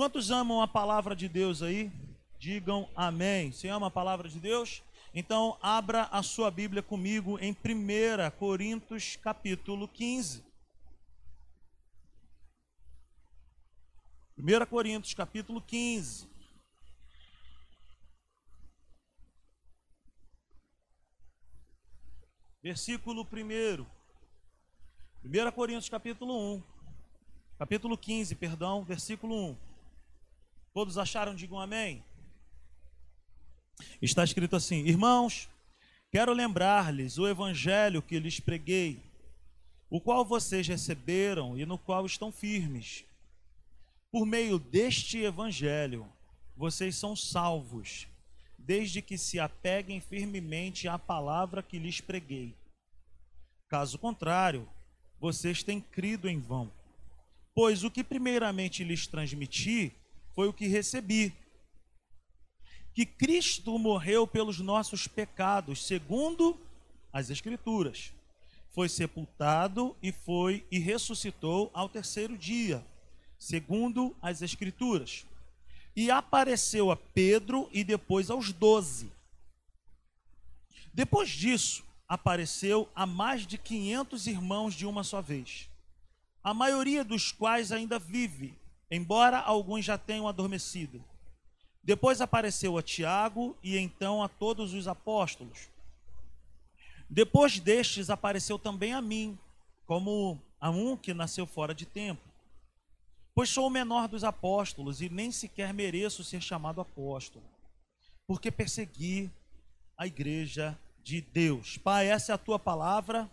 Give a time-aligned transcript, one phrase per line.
[0.00, 1.92] Quantos amam a palavra de Deus aí?
[2.38, 3.52] Digam amém.
[3.52, 4.82] Você ama a palavra de Deus?
[5.14, 10.42] Então, abra a sua Bíblia comigo em 1 Coríntios, capítulo 15.
[14.38, 16.26] 1 Coríntios, capítulo 15.
[22.62, 23.86] Versículo 1.
[25.26, 26.62] 1 Coríntios, capítulo 1.
[27.58, 29.69] Capítulo 15, perdão, versículo 1.
[30.72, 31.34] Todos acharam?
[31.34, 32.04] Digam amém.
[34.00, 35.48] Está escrito assim: Irmãos,
[36.10, 39.02] quero lembrar-lhes o evangelho que lhes preguei,
[39.88, 43.04] o qual vocês receberam e no qual estão firmes.
[44.12, 46.06] Por meio deste evangelho,
[46.56, 48.06] vocês são salvos,
[48.58, 52.54] desde que se apeguem firmemente à palavra que lhes preguei.
[53.68, 54.68] Caso contrário,
[55.20, 56.72] vocês têm crido em vão.
[57.54, 59.92] Pois o que primeiramente lhes transmiti
[60.40, 61.34] foi o que recebi
[62.94, 66.58] que Cristo morreu pelos nossos pecados, segundo
[67.12, 68.10] as Escrituras.
[68.70, 72.82] Foi sepultado e foi e ressuscitou ao terceiro dia,
[73.38, 75.26] segundo as Escrituras.
[75.94, 79.12] E apareceu a Pedro e depois aos doze.
[80.94, 85.68] Depois disso, apareceu a mais de 500 irmãos de uma só vez,
[86.42, 88.58] a maioria dos quais ainda vive,
[88.90, 91.02] embora alguns já tenham adormecido.
[91.82, 95.68] Depois apareceu a Tiago e então a todos os apóstolos.
[97.08, 99.38] Depois destes apareceu também a mim,
[99.86, 102.22] como a um que nasceu fora de tempo.
[103.34, 107.44] Pois sou o menor dos apóstolos e nem sequer mereço ser chamado apóstolo,
[108.26, 109.30] porque persegui
[109.96, 111.78] a igreja de Deus.
[111.78, 113.28] Pai, essa é a tua palavra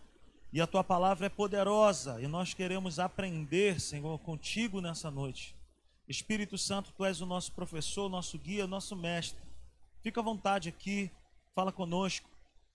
[0.52, 5.56] e a tua palavra é poderosa e nós queremos aprender, Senhor, contigo nessa noite.
[6.08, 9.42] Espírito Santo, tu és o nosso professor, nosso guia, nosso mestre.
[10.02, 11.12] Fica à vontade aqui,
[11.53, 12.30] fala conosco,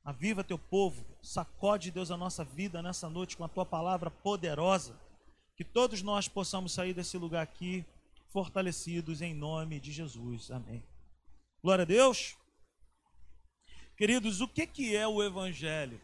[0.05, 4.94] aviva teu povo, sacode, Deus, a nossa vida nessa noite com a tua palavra poderosa.
[5.56, 7.84] Que todos nós possamos sair desse lugar aqui
[8.28, 10.50] fortalecidos em nome de Jesus.
[10.50, 10.82] Amém.
[11.62, 12.37] Glória a Deus.
[13.97, 16.00] Queridos, o que, que é o Evangelho?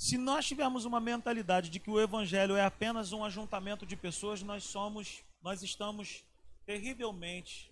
[0.00, 4.42] Se nós tivermos uma mentalidade de que o Evangelho é apenas um ajuntamento de pessoas,
[4.42, 6.24] nós somos nós estamos
[6.64, 7.70] terrivelmente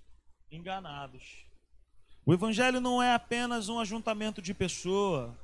[0.52, 1.46] enganados.
[2.26, 5.34] O Evangelho não é apenas um ajuntamento de pessoas.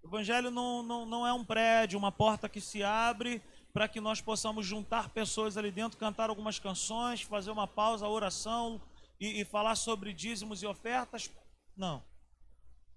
[0.00, 3.42] O Evangelho não, não, não é um prédio, uma porta que se abre
[3.72, 8.80] para que nós possamos juntar pessoas ali dentro, cantar algumas canções, fazer uma pausa, oração
[9.18, 11.28] e, e falar sobre dízimos e ofertas.
[11.76, 12.04] Não.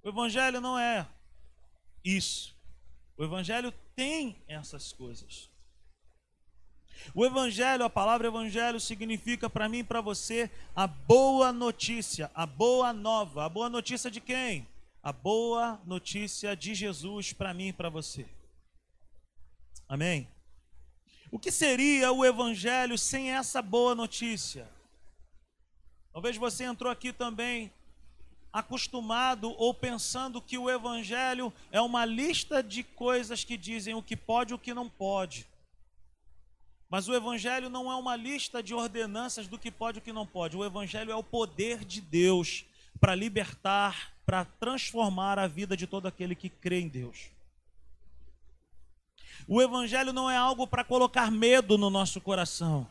[0.04, 1.08] O Evangelho não é
[2.06, 2.61] isso.
[3.22, 5.48] O Evangelho tem essas coisas.
[7.14, 12.48] O evangelho, a palavra evangelho significa para mim e para você a boa notícia, a
[12.48, 13.46] boa nova.
[13.46, 14.68] A boa notícia de quem?
[15.04, 18.26] A boa notícia de Jesus para mim e para você.
[19.88, 20.28] Amém?
[21.30, 24.68] O que seria o evangelho sem essa boa notícia?
[26.12, 27.72] Talvez você entrou aqui também
[28.52, 34.16] acostumado ou pensando que o evangelho é uma lista de coisas que dizem o que
[34.16, 35.48] pode e o que não pode.
[36.92, 40.12] Mas o Evangelho não é uma lista de ordenanças do que pode e o que
[40.12, 40.58] não pode.
[40.58, 42.66] O Evangelho é o poder de Deus
[43.00, 47.30] para libertar, para transformar a vida de todo aquele que crê em Deus.
[49.48, 52.86] O Evangelho não é algo para colocar medo no nosso coração.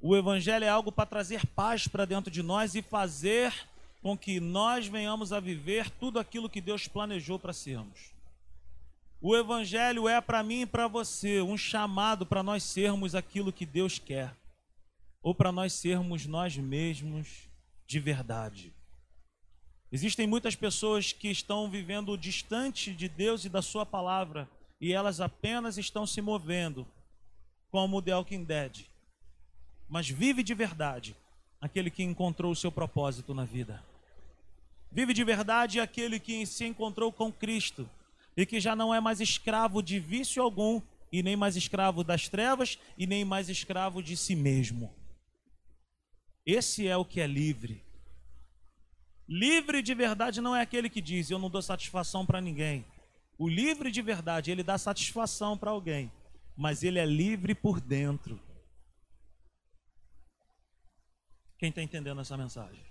[0.00, 3.52] O Evangelho é algo para trazer paz para dentro de nós e fazer
[4.02, 8.12] com que nós venhamos a viver tudo aquilo que Deus planejou para sermos.
[9.20, 13.66] O Evangelho é para mim e para você um chamado para nós sermos aquilo que
[13.66, 14.32] Deus quer,
[15.20, 17.48] ou para nós sermos nós mesmos
[17.86, 18.72] de verdade.
[19.90, 24.48] Existem muitas pessoas que estão vivendo distante de Deus e da Sua palavra,
[24.80, 26.86] e elas apenas estão se movendo
[27.70, 28.84] como The Walking Dead.
[29.88, 31.16] Mas vive de verdade
[31.60, 33.82] aquele que encontrou o seu propósito na vida.
[34.90, 37.88] Vive de verdade aquele que se encontrou com Cristo
[38.36, 40.80] e que já não é mais escravo de vício algum,
[41.10, 44.94] e nem mais escravo das trevas, e nem mais escravo de si mesmo.
[46.46, 47.84] Esse é o que é livre.
[49.28, 52.86] Livre de verdade não é aquele que diz: Eu não dou satisfação para ninguém.
[53.36, 56.10] O livre de verdade, ele dá satisfação para alguém,
[56.56, 58.40] mas ele é livre por dentro.
[61.58, 62.84] Quem está entendendo essa mensagem?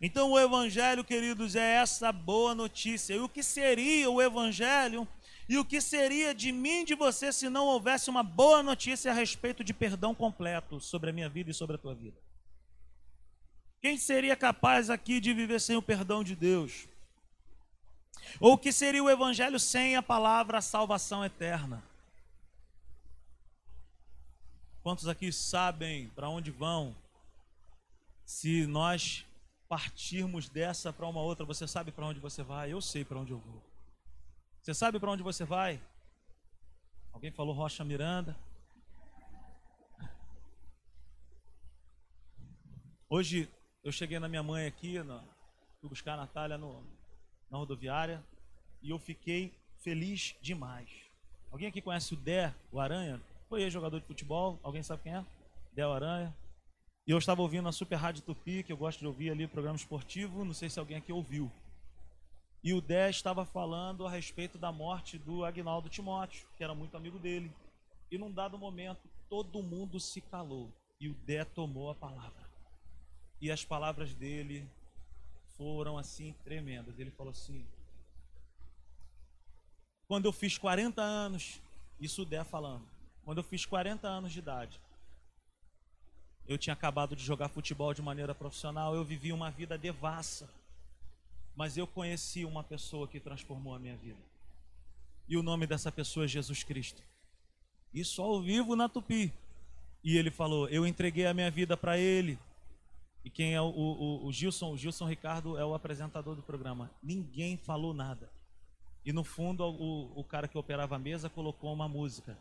[0.00, 3.14] Então o evangelho, queridos, é essa boa notícia.
[3.14, 5.08] E o que seria o evangelho?
[5.48, 9.10] E o que seria de mim e de você se não houvesse uma boa notícia
[9.10, 12.16] a respeito de perdão completo sobre a minha vida e sobre a tua vida?
[13.80, 16.88] Quem seria capaz aqui de viver sem o perdão de Deus?
[18.40, 21.82] Ou o que seria o evangelho sem a palavra salvação eterna?
[24.82, 26.94] Quantos aqui sabem para onde vão?
[28.24, 29.25] Se nós
[29.68, 32.72] partirmos dessa para uma outra, você sabe para onde você vai?
[32.72, 33.62] Eu sei para onde eu vou.
[34.62, 35.80] Você sabe para onde você vai?
[37.12, 38.36] Alguém falou Rocha Miranda?
[43.08, 43.48] Hoje
[43.84, 45.22] eu cheguei na minha mãe aqui, na,
[45.80, 46.82] fui buscar a Natália no,
[47.48, 48.22] na rodoviária
[48.82, 50.88] e eu fiquei feliz demais.
[51.50, 53.20] Alguém aqui conhece o Dé, o Aranha?
[53.48, 55.24] Foi jogador de futebol, alguém sabe quem é?
[55.86, 56.34] O Aranha.
[57.06, 59.76] E eu estava ouvindo a Super Rádio Tupi, que eu gosto de ouvir ali, programa
[59.76, 61.52] esportivo, não sei se alguém aqui ouviu.
[62.64, 66.96] E o Dé estava falando a respeito da morte do Agnaldo Timóteo, que era muito
[66.96, 67.52] amigo dele.
[68.10, 70.68] E num dado momento, todo mundo se calou.
[70.98, 72.44] E o Dé tomou a palavra.
[73.40, 74.68] E as palavras dele
[75.56, 76.98] foram assim tremendas.
[76.98, 77.64] Ele falou assim:
[80.08, 81.62] Quando eu fiz 40 anos,
[82.00, 82.84] isso o Dé falando,
[83.24, 84.80] quando eu fiz 40 anos de idade,
[86.48, 90.48] eu tinha acabado de jogar futebol de maneira profissional, eu vivi uma vida devassa
[91.56, 94.20] mas eu conheci uma pessoa que transformou a minha vida.
[95.26, 97.02] E o nome dessa pessoa é Jesus Cristo.
[97.92, 99.32] Isso ao vivo na Tupi.
[100.04, 102.38] E ele falou: Eu entreguei a minha vida para ele.
[103.24, 104.72] E quem é o, o, o, Gilson?
[104.72, 106.90] O Gilson Ricardo é o apresentador do programa.
[107.02, 108.30] Ninguém falou nada.
[109.04, 112.38] E no fundo, o, o cara que operava a mesa colocou uma música,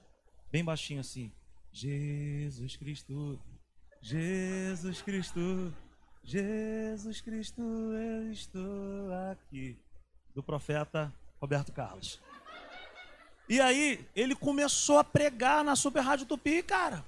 [0.51, 1.31] bem baixinho assim:
[1.71, 3.39] Jesus Cristo,
[4.07, 5.73] Jesus Cristo,
[6.23, 8.61] Jesus Cristo, eu estou
[9.31, 9.75] aqui.
[10.35, 11.11] Do profeta
[11.41, 12.21] Roberto Carlos.
[13.49, 17.03] E aí, ele começou a pregar na Super Rádio Tupi, cara.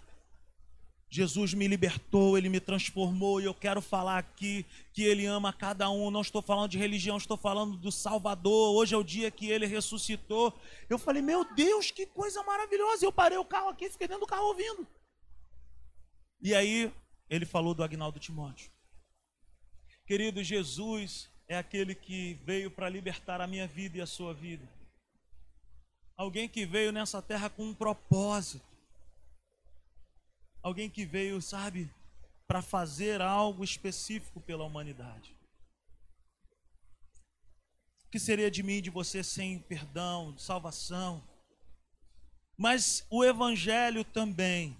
[1.07, 5.91] Jesus me libertou, ele me transformou, e eu quero falar aqui que ele ama cada
[5.91, 6.09] um.
[6.09, 8.75] Não estou falando de religião, estou falando do Salvador.
[8.75, 10.51] Hoje é o dia que ele ressuscitou.
[10.89, 13.05] Eu falei, meu Deus, que coisa maravilhosa.
[13.05, 14.87] Eu parei o carro aqui, fiquei dentro do carro ouvindo.
[16.47, 16.93] E aí,
[17.29, 18.71] ele falou do Agnaldo Timóteo.
[20.05, 24.65] Querido, Jesus é aquele que veio para libertar a minha vida e a sua vida.
[26.15, 28.65] Alguém que veio nessa terra com um propósito.
[30.63, 31.93] Alguém que veio, sabe,
[32.47, 35.35] para fazer algo específico pela humanidade.
[38.05, 41.21] O que seria de mim e de você sem perdão, salvação?
[42.57, 44.77] Mas o Evangelho também.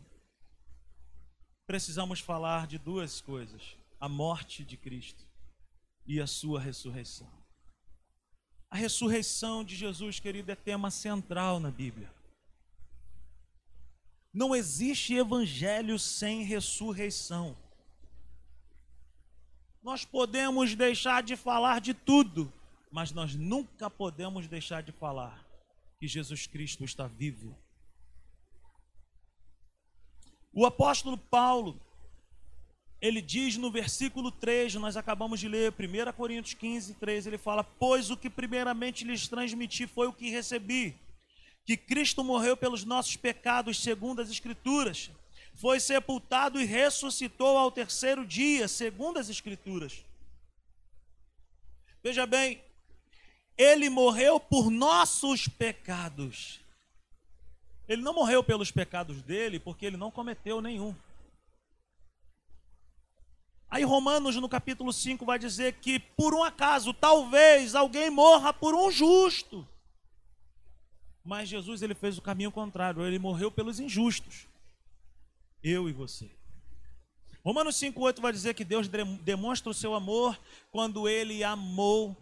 [1.67, 5.25] Precisamos falar de duas coisas a morte de Cristo
[6.05, 7.29] e a sua ressurreição.
[8.69, 12.09] A ressurreição de Jesus, querido, é tema central na Bíblia.
[14.33, 17.57] Não existe evangelho sem ressurreição.
[19.83, 22.51] Nós podemos deixar de falar de tudo,
[22.89, 25.45] mas nós nunca podemos deixar de falar
[25.99, 27.57] que Jesus Cristo está vivo.
[30.59, 31.79] O apóstolo Paulo,
[32.99, 37.63] ele diz no versículo 3, nós acabamos de ler, 1 Coríntios 15, 3, ele fala:
[37.63, 40.95] Pois o que primeiramente lhes transmiti foi o que recebi,
[41.63, 45.11] que Cristo morreu pelos nossos pecados, segundo as Escrituras,
[45.53, 50.03] foi sepultado e ressuscitou ao terceiro dia, segundo as Escrituras.
[52.01, 52.63] Veja bem,
[53.55, 56.59] ele morreu por nossos pecados.
[57.87, 60.95] Ele não morreu pelos pecados dele, porque ele não cometeu nenhum.
[63.69, 68.73] Aí Romanos no capítulo 5 vai dizer que por um acaso, talvez alguém morra por
[68.73, 69.67] um justo.
[71.23, 74.47] Mas Jesus ele fez o caminho contrário, ele morreu pelos injustos.
[75.61, 76.29] Eu e você.
[77.43, 78.89] Romanos 5:8 vai dizer que Deus
[79.21, 80.39] demonstra o seu amor
[80.71, 82.15] quando ele amou,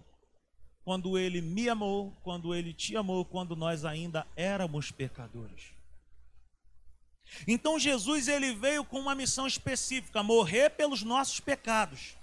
[0.85, 5.73] quando ele me amou, quando ele te amou, quando nós ainda éramos pecadores.
[7.47, 12.15] Então Jesus ele veio com uma missão específica, morrer pelos nossos pecados.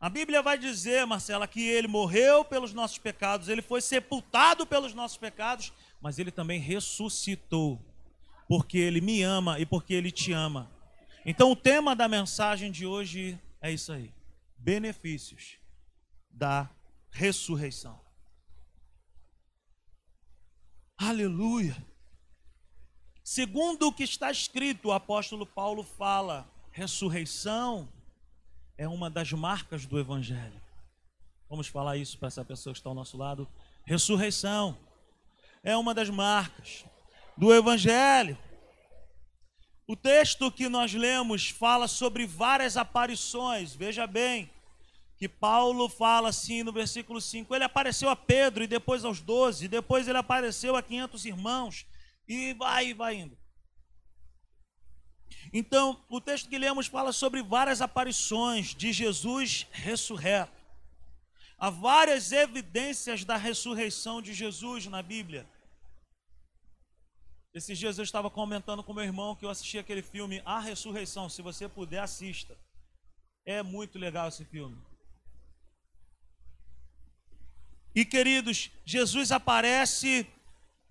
[0.00, 4.94] A Bíblia vai dizer, Marcela, que ele morreu pelos nossos pecados, ele foi sepultado pelos
[4.94, 7.80] nossos pecados, mas ele também ressuscitou,
[8.46, 10.70] porque ele me ama e porque ele te ama.
[11.26, 14.12] Então o tema da mensagem de hoje é isso aí:
[14.56, 15.56] benefícios
[16.30, 16.70] da
[17.14, 17.98] ressurreição.
[20.98, 21.76] Aleluia.
[23.22, 27.88] Segundo o que está escrito, o apóstolo Paulo fala: ressurreição
[28.76, 30.60] é uma das marcas do Evangelho.
[31.48, 33.48] Vamos falar isso para essa pessoa que está ao nosso lado.
[33.84, 34.76] Ressurreição
[35.62, 36.84] é uma das marcas
[37.36, 38.36] do Evangelho.
[39.86, 44.50] O texto que nós lemos fala sobre várias aparições, veja bem,
[45.16, 49.68] que Paulo fala assim no versículo 5: ele apareceu a Pedro e depois aos doze,
[49.68, 51.86] depois ele apareceu a 500 irmãos,
[52.26, 53.38] e vai, vai indo.
[55.52, 60.52] Então, o texto que lemos fala sobre várias aparições de Jesus ressurreto.
[61.56, 65.48] Há várias evidências da ressurreição de Jesus na Bíblia.
[67.54, 71.28] Esses dias eu estava comentando com meu irmão que eu assisti aquele filme A Ressurreição.
[71.28, 72.58] Se você puder, assista.
[73.46, 74.76] É muito legal esse filme.
[77.94, 80.26] E queridos, Jesus aparece,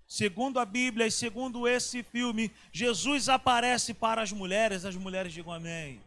[0.08, 5.52] segundo a Bíblia e segundo esse filme, Jesus aparece para as mulheres, as mulheres digam
[5.52, 6.00] amém.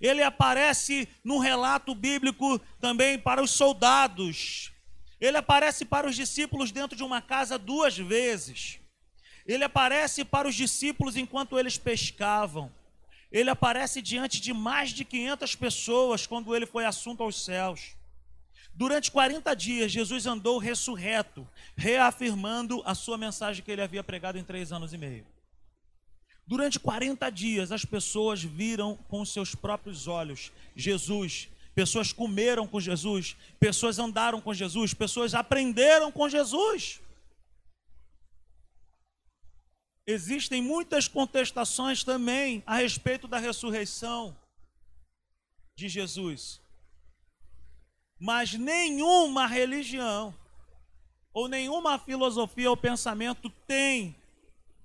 [0.00, 4.72] Ele aparece num relato bíblico também para os soldados.
[5.20, 8.80] Ele aparece para os discípulos dentro de uma casa duas vezes.
[9.46, 12.70] Ele aparece para os discípulos enquanto eles pescavam.
[13.30, 17.96] Ele aparece diante de mais de 500 pessoas quando ele foi assunto aos céus.
[18.74, 24.44] Durante 40 dias, Jesus andou ressurreto, reafirmando a sua mensagem que ele havia pregado em
[24.44, 25.26] três anos e meio.
[26.46, 31.48] Durante 40 dias, as pessoas viram com seus próprios olhos Jesus.
[31.74, 37.00] Pessoas comeram com Jesus, pessoas andaram com Jesus, pessoas aprenderam com Jesus.
[40.06, 44.36] Existem muitas contestações também a respeito da ressurreição
[45.76, 46.61] de Jesus.
[48.24, 50.32] Mas nenhuma religião
[51.34, 54.14] ou nenhuma filosofia ou pensamento tem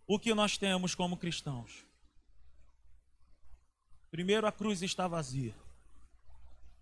[0.08, 1.86] o que nós temos como cristãos.
[4.10, 5.54] Primeiro, a cruz está vazia.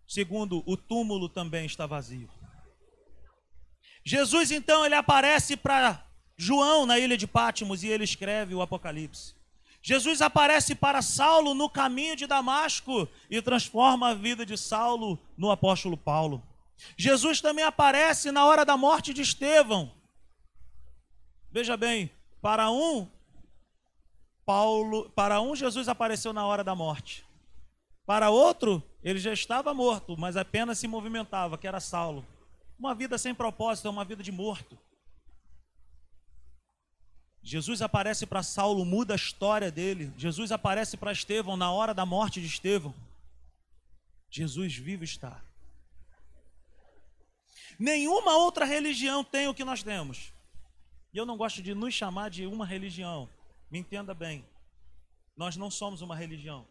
[0.07, 2.29] Segundo, o túmulo também está vazio.
[4.05, 6.07] Jesus então ele aparece para
[6.37, 9.34] João na ilha de Pátimos e ele escreve o Apocalipse.
[9.87, 15.51] Jesus aparece para Saulo no caminho de Damasco e transforma a vida de Saulo no
[15.51, 16.41] apóstolo Paulo.
[16.97, 19.91] Jesus também aparece na hora da morte de Estevão.
[21.51, 22.09] Veja bem,
[22.41, 23.07] para um
[24.43, 27.23] Paulo, para um Jesus apareceu na hora da morte.
[28.07, 32.25] Para outro, ele já estava morto, mas apenas se movimentava, que era Saulo.
[32.79, 34.75] Uma vida sem propósito, é uma vida de morto.
[37.47, 40.11] Jesus aparece para Saulo, muda a história dele.
[40.17, 42.91] Jesus aparece para Estevão na hora da morte de Estevão.
[44.31, 45.39] Jesus vivo está.
[47.77, 50.33] Nenhuma outra religião tem o que nós temos.
[51.13, 53.29] E eu não gosto de nos chamar de uma religião.
[53.69, 54.43] Me entenda bem.
[55.37, 56.67] Nós não somos uma religião.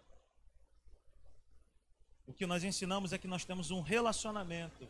[2.27, 4.89] O que nós ensinamos é que nós temos um relacionamento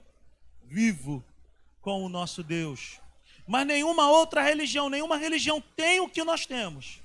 [0.62, 1.22] vivo
[1.82, 3.03] com o nosso Deus.
[3.46, 7.00] Mas nenhuma outra religião, nenhuma religião tem o que nós temos.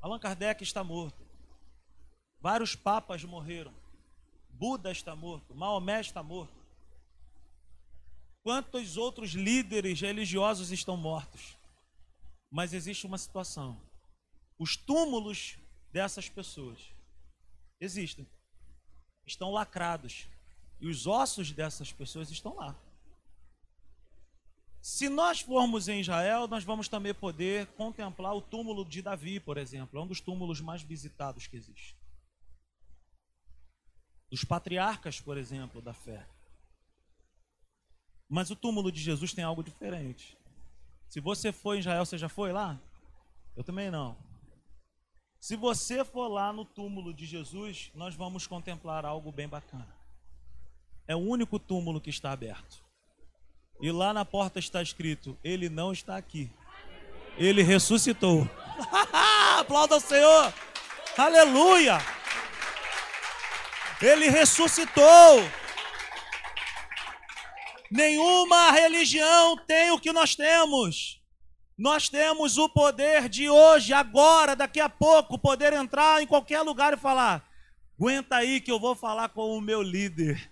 [0.00, 1.22] Allan Kardec está morto.
[2.40, 3.72] Vários papas morreram.
[4.50, 5.54] Buda está morto.
[5.54, 6.60] Maomé está morto.
[8.42, 11.56] Quantos outros líderes religiosos estão mortos?
[12.50, 13.80] Mas existe uma situação.
[14.58, 15.56] Os túmulos
[15.92, 16.80] dessas pessoas
[17.80, 18.26] existem.
[19.24, 20.26] Estão lacrados.
[20.80, 22.76] E os ossos dessas pessoas estão lá.
[24.82, 29.56] Se nós formos em Israel, nós vamos também poder contemplar o túmulo de Davi, por
[29.56, 29.96] exemplo.
[29.96, 31.96] É um dos túmulos mais visitados que existe.
[34.28, 36.26] Dos patriarcas, por exemplo, da fé.
[38.28, 40.36] Mas o túmulo de Jesus tem algo diferente.
[41.08, 42.80] Se você for em Israel, você já foi lá?
[43.54, 44.16] Eu também não.
[45.38, 49.94] Se você for lá no túmulo de Jesus, nós vamos contemplar algo bem bacana.
[51.06, 52.82] É o único túmulo que está aberto.
[53.80, 56.50] E lá na porta está escrito: Ele não está aqui.
[57.36, 58.48] Ele ressuscitou.
[59.58, 60.52] Aplauda o Senhor.
[61.16, 61.98] Aleluia.
[64.00, 65.42] Ele ressuscitou.
[67.90, 71.20] Nenhuma religião tem o que nós temos.
[71.76, 76.92] Nós temos o poder de hoje, agora, daqui a pouco, poder entrar em qualquer lugar
[76.92, 77.44] e falar:
[77.98, 80.51] aguenta aí que eu vou falar com o meu líder.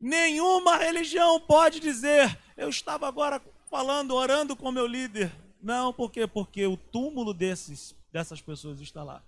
[0.00, 5.32] Nenhuma religião pode dizer, eu estava agora falando, orando com meu líder.
[5.60, 6.26] Não, por quê?
[6.26, 9.22] Porque o túmulo desses, dessas pessoas está lá.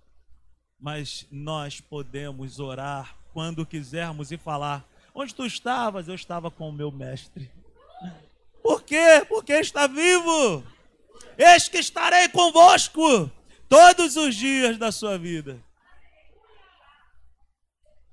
[0.78, 6.08] Mas nós podemos orar quando quisermos e falar: Onde tu estavas?
[6.08, 7.50] Eu estava com o meu mestre.
[8.62, 9.24] Por quê?
[9.28, 10.64] Porque está vivo.
[11.36, 13.30] Eis que estarei convosco
[13.68, 15.62] todos os dias da sua vida.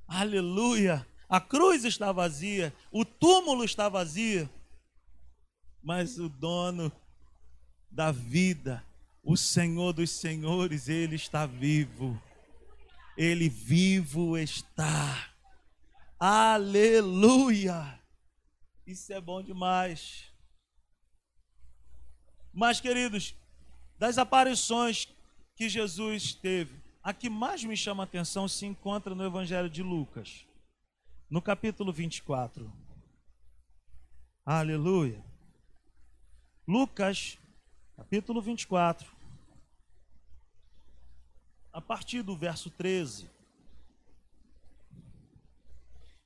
[0.07, 1.06] Aleluia!
[1.29, 4.49] A cruz está vazia, o túmulo está vazio,
[5.83, 6.91] mas o dono
[7.91, 8.83] da vida,
[9.21, 12.21] o Senhor dos Senhores, ele está vivo.
[13.17, 15.33] Ele vivo está.
[16.19, 17.99] Aleluia!
[18.85, 20.31] Isso é bom demais.
[22.53, 23.35] Mas, queridos,
[23.99, 25.07] das aparições
[25.55, 29.83] que Jesus teve, a que mais me chama a atenção se encontra no Evangelho de
[29.83, 30.46] Lucas,
[31.29, 32.71] no capítulo 24.
[34.45, 35.23] Aleluia.
[36.65, 37.37] Lucas,
[37.95, 39.09] capítulo 24,
[41.71, 43.29] a partir do verso 13.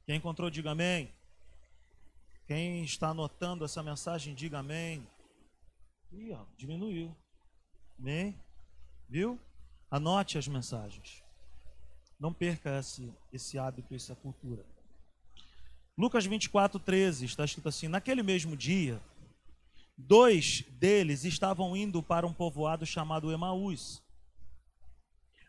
[0.05, 1.11] Quem encontrou, diga amém.
[2.45, 5.07] Quem está anotando essa mensagem, diga amém.
[6.11, 7.15] Ih, ó, diminuiu.
[7.99, 8.39] Amém?
[9.07, 9.39] Viu?
[9.89, 11.23] Anote as mensagens.
[12.19, 14.63] Não perca esse, esse hábito, essa cultura.
[15.97, 19.01] Lucas 24, 13 está escrito assim: Naquele mesmo dia,
[19.97, 24.01] dois deles estavam indo para um povoado chamado Emaús,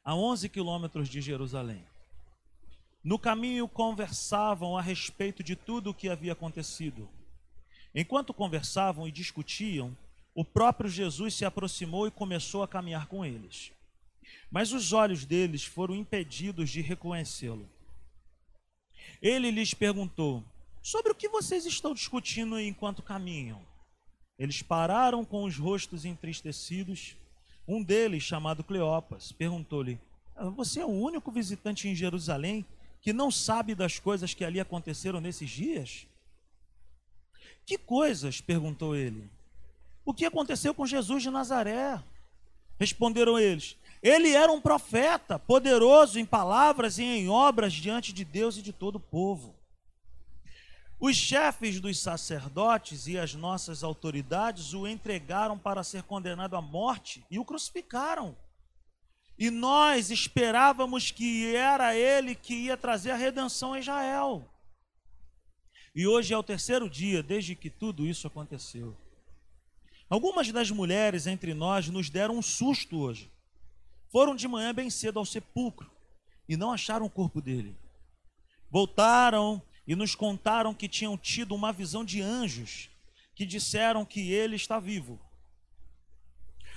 [0.05, 1.85] a 11 quilômetros de Jerusalém.
[3.05, 7.09] No caminho conversavam a respeito de tudo o que havia acontecido.
[7.95, 9.97] Enquanto conversavam e discutiam,
[10.35, 13.73] o próprio Jesus se aproximou e começou a caminhar com eles.
[14.51, 17.69] Mas os olhos deles foram impedidos de reconhecê-lo.
[19.21, 20.45] Ele lhes perguntou:
[20.83, 23.61] Sobre o que vocês estão discutindo enquanto caminham?
[24.39, 27.17] Eles pararam com os rostos entristecidos.
[27.67, 30.01] Um deles, chamado Cleopas, perguntou-lhe:
[30.35, 32.67] ah, Você é o único visitante em Jerusalém
[33.01, 36.07] que não sabe das coisas que ali aconteceram nesses dias?
[37.65, 38.41] Que coisas?
[38.41, 39.31] perguntou ele.
[40.05, 42.03] O que aconteceu com Jesus de Nazaré?
[42.79, 48.57] Responderam eles: Ele era um profeta, poderoso em palavras e em obras diante de Deus
[48.57, 49.55] e de todo o povo.
[50.99, 57.25] Os chefes dos sacerdotes e as nossas autoridades o entregaram para ser condenado à morte
[57.31, 58.37] e o crucificaram.
[59.39, 64.49] E nós esperávamos que era ele que ia trazer a redenção a Israel.
[65.95, 68.97] E hoje é o terceiro dia desde que tudo isso aconteceu.
[70.09, 73.32] Algumas das mulheres entre nós nos deram um susto hoje.
[74.13, 75.91] Foram de manhã bem cedo ao sepulcro
[76.47, 77.75] e não acharam o corpo dele.
[78.71, 82.91] Voltaram e nos contaram que tinham tido uma visão de anjos
[83.35, 85.19] que disseram que ele está vivo.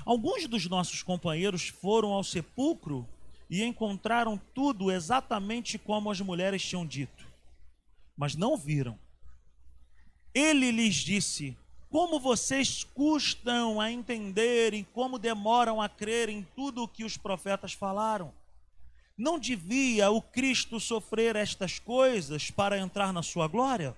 [0.05, 3.05] Alguns dos nossos companheiros foram ao sepulcro
[3.49, 7.27] e encontraram tudo exatamente como as mulheres tinham dito,
[8.15, 8.97] mas não viram.
[10.33, 11.57] Ele lhes disse:
[11.95, 17.15] como vocês custam a entender e como demoram a crer em tudo o que os
[17.15, 18.33] profetas falaram?
[19.17, 23.95] Não devia o Cristo sofrer estas coisas para entrar na sua glória?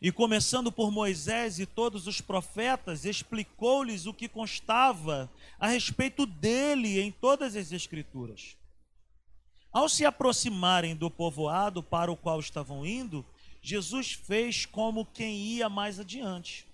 [0.00, 7.02] E começando por Moisés e todos os profetas, explicou-lhes o que constava a respeito dele
[7.02, 8.56] em todas as Escrituras.
[9.70, 13.26] Ao se aproximarem do povoado para o qual estavam indo,
[13.62, 16.66] Jesus fez como quem ia mais adiante.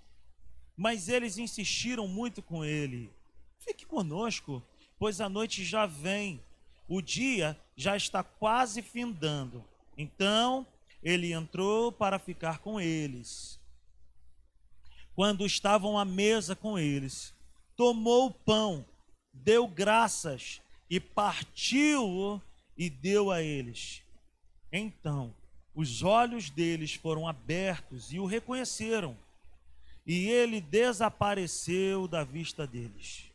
[0.75, 3.11] Mas eles insistiram muito com ele:
[3.59, 4.63] Fique conosco,
[4.97, 6.41] pois a noite já vem,
[6.87, 9.63] o dia já está quase findando.
[9.97, 10.65] Então
[11.03, 13.59] ele entrou para ficar com eles.
[15.15, 17.33] Quando estavam à mesa com eles,
[17.75, 18.85] tomou o pão,
[19.33, 22.41] deu graças e partiu-o
[22.77, 24.03] e deu a eles.
[24.71, 25.33] Então
[25.77, 29.15] os olhos deles foram abertos e o reconheceram,
[30.07, 33.25] e ele desapareceu da vista deles.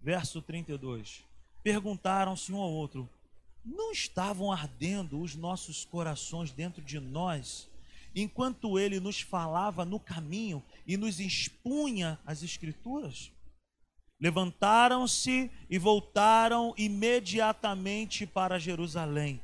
[0.00, 1.24] Verso 32.
[1.60, 3.10] Perguntaram-se um ao outro:
[3.64, 7.68] Não estavam ardendo os nossos corações dentro de nós,
[8.14, 13.32] enquanto ele nos falava no caminho e nos expunha as Escrituras?
[14.20, 19.40] Levantaram-se e voltaram imediatamente para Jerusalém.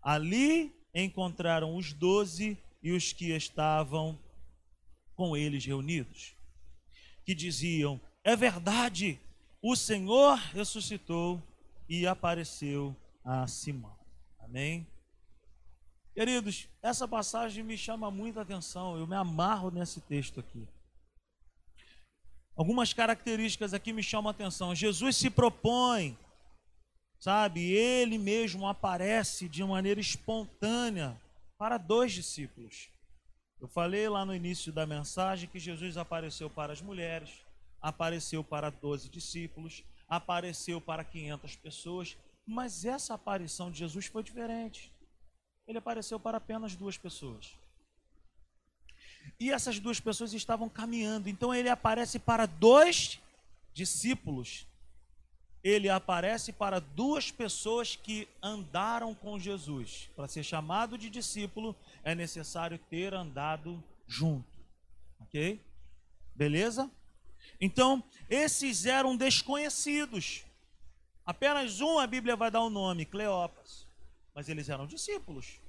[0.00, 4.18] Ali encontraram os doze e os que estavam
[5.14, 6.34] com eles reunidos,
[7.24, 9.20] que diziam: É verdade,
[9.62, 11.42] o Senhor ressuscitou
[11.88, 13.96] e apareceu a Simão.
[14.38, 14.86] Amém?
[16.14, 20.66] Queridos, essa passagem me chama muita atenção, eu me amarro nesse texto aqui.
[22.56, 24.74] Algumas características aqui me chamam a atenção.
[24.74, 26.18] Jesus se propõe
[27.20, 31.20] Sabe, ele mesmo aparece de maneira espontânea
[31.58, 32.88] para dois discípulos.
[33.60, 37.30] Eu falei lá no início da mensagem que Jesus apareceu para as mulheres,
[37.80, 42.16] apareceu para 12 discípulos, apareceu para 500 pessoas
[42.50, 44.90] Mas essa aparição de Jesus foi diferente.
[45.66, 47.54] Ele apareceu para apenas duas pessoas.
[49.38, 51.28] E essas duas pessoas estavam caminhando.
[51.28, 53.20] Então ele aparece para dois
[53.74, 54.66] discípulos.
[55.62, 60.08] Ele aparece para duas pessoas que andaram com Jesus.
[60.14, 64.58] Para ser chamado de discípulo, é necessário ter andado junto.
[65.20, 65.60] Ok?
[66.34, 66.90] Beleza?
[67.60, 70.44] Então, esses eram desconhecidos.
[71.26, 73.86] Apenas um a Bíblia vai dar o nome, Cleopas.
[74.34, 75.60] Mas eles eram discípulos.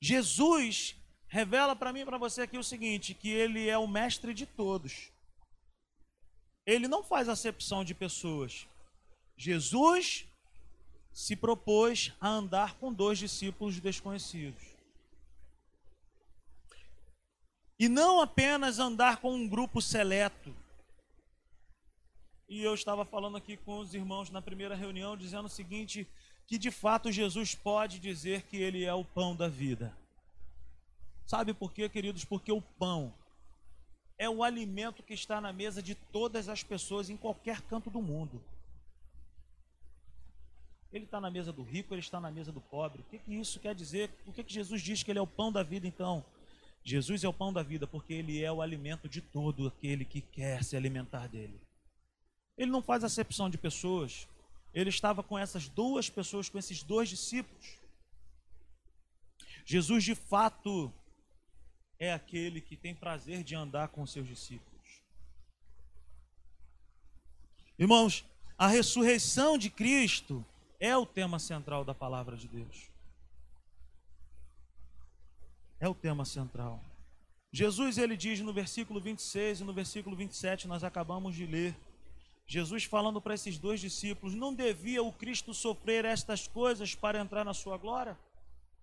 [0.00, 0.96] Jesus
[1.28, 4.46] revela para mim e para você aqui o seguinte: que ele é o mestre de
[4.46, 5.10] todos.
[6.66, 8.66] Ele não faz acepção de pessoas.
[9.36, 10.26] Jesus
[11.12, 14.62] se propôs a andar com dois discípulos desconhecidos.
[17.78, 20.54] E não apenas andar com um grupo seleto.
[22.48, 26.08] E eu estava falando aqui com os irmãos na primeira reunião, dizendo o seguinte:
[26.46, 29.96] que de fato Jesus pode dizer que ele é o pão da vida.
[31.26, 32.24] Sabe por quê, queridos?
[32.24, 33.12] Porque o pão
[34.16, 38.00] é o alimento que está na mesa de todas as pessoas em qualquer canto do
[38.00, 38.42] mundo.
[40.92, 43.00] Ele está na mesa do rico, ele está na mesa do pobre.
[43.00, 44.10] O que, que isso quer dizer?
[44.24, 46.24] Por que, que Jesus diz que ele é o pão da vida, então?
[46.84, 50.20] Jesus é o pão da vida porque ele é o alimento de todo aquele que
[50.20, 51.60] quer se alimentar dele.
[52.56, 54.28] Ele não faz acepção de pessoas.
[54.72, 57.78] Ele estava com essas duas pessoas, com esses dois discípulos.
[59.64, 60.92] Jesus, de fato,
[61.98, 64.74] é aquele que tem prazer de andar com seus discípulos.
[67.78, 68.24] Irmãos,
[68.56, 70.44] a ressurreição de Cristo
[70.78, 72.90] é o tema central da palavra de Deus.
[75.80, 76.80] É o tema central.
[77.52, 81.76] Jesus ele diz no versículo 26 e no versículo 27, nós acabamos de ler.
[82.46, 87.44] Jesus falando para esses dois discípulos: Não devia o Cristo sofrer estas coisas para entrar
[87.44, 88.18] na sua glória?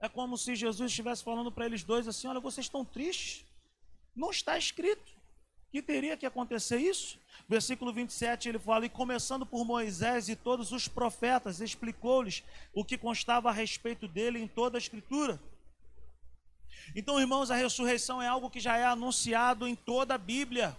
[0.01, 3.45] É como se Jesus estivesse falando para eles dois assim: olha, vocês estão tristes.
[4.15, 5.13] Não está escrito
[5.71, 7.17] que teria que acontecer isso.
[7.47, 12.97] Versículo 27 ele fala: E começando por Moisés e todos os profetas, explicou-lhes o que
[12.97, 15.39] constava a respeito dele em toda a Escritura.
[16.95, 20.75] Então, irmãos, a ressurreição é algo que já é anunciado em toda a Bíblia.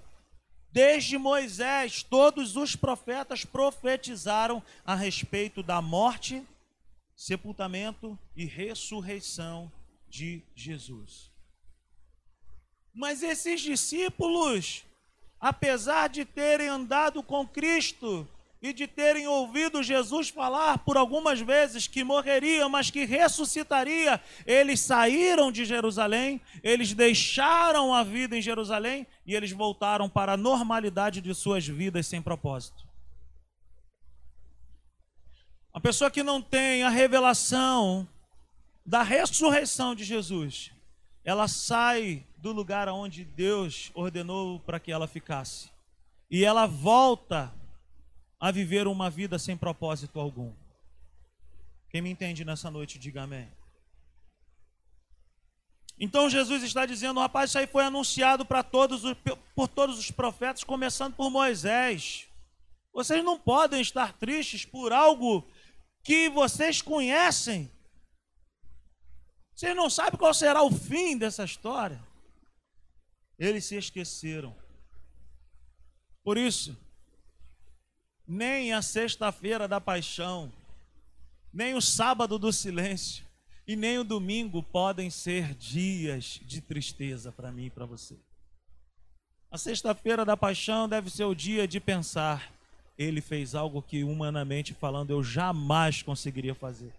[0.73, 6.43] Desde Moisés, todos os profetas profetizaram a respeito da morte,
[7.15, 9.71] sepultamento e ressurreição
[10.09, 11.31] de Jesus.
[12.95, 14.85] Mas esses discípulos,
[15.41, 18.29] apesar de terem andado com Cristo
[18.61, 24.79] e de terem ouvido Jesus falar por algumas vezes que morreria, mas que ressuscitaria, eles
[24.81, 31.21] saíram de Jerusalém, eles deixaram a vida em Jerusalém e eles voltaram para a normalidade
[31.21, 32.82] de suas vidas sem propósito.
[35.73, 38.07] A pessoa que não tem a revelação
[38.85, 40.71] da ressurreição de Jesus,
[41.25, 45.71] ela sai do lugar onde Deus ordenou para que ela ficasse.
[46.31, 47.53] E ela volta
[48.39, 50.53] a viver uma vida sem propósito algum.
[51.89, 53.49] Quem me entende nessa noite, diga amém.
[55.99, 59.03] Então Jesus está dizendo, rapaz, isso aí foi anunciado para todos
[59.55, 62.27] por todos os profetas, começando por Moisés.
[62.93, 65.47] Vocês não podem estar tristes por algo
[66.03, 67.71] que vocês conhecem.
[69.55, 72.03] Vocês não sabem qual será o fim dessa história.
[73.39, 74.57] Eles se esqueceram.
[76.25, 76.77] Por isso,
[78.27, 80.53] nem a sexta-feira da paixão,
[81.53, 83.25] nem o sábado do silêncio
[83.67, 88.19] e nem o domingo podem ser dias de tristeza para mim e para você.
[89.51, 92.53] A sexta-feira da paixão deve ser o dia de pensar:
[92.99, 96.93] ele fez algo que, humanamente falando, eu jamais conseguiria fazer.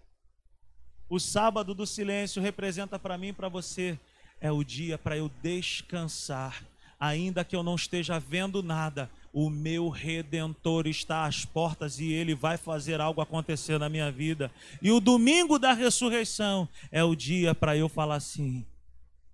[1.08, 3.98] O sábado do silêncio representa para mim e para você
[4.40, 6.64] é o dia para eu descansar,
[6.98, 9.10] ainda que eu não esteja vendo nada.
[9.32, 14.50] O meu redentor está às portas e ele vai fazer algo acontecer na minha vida.
[14.80, 18.64] E o domingo da ressurreição é o dia para eu falar assim: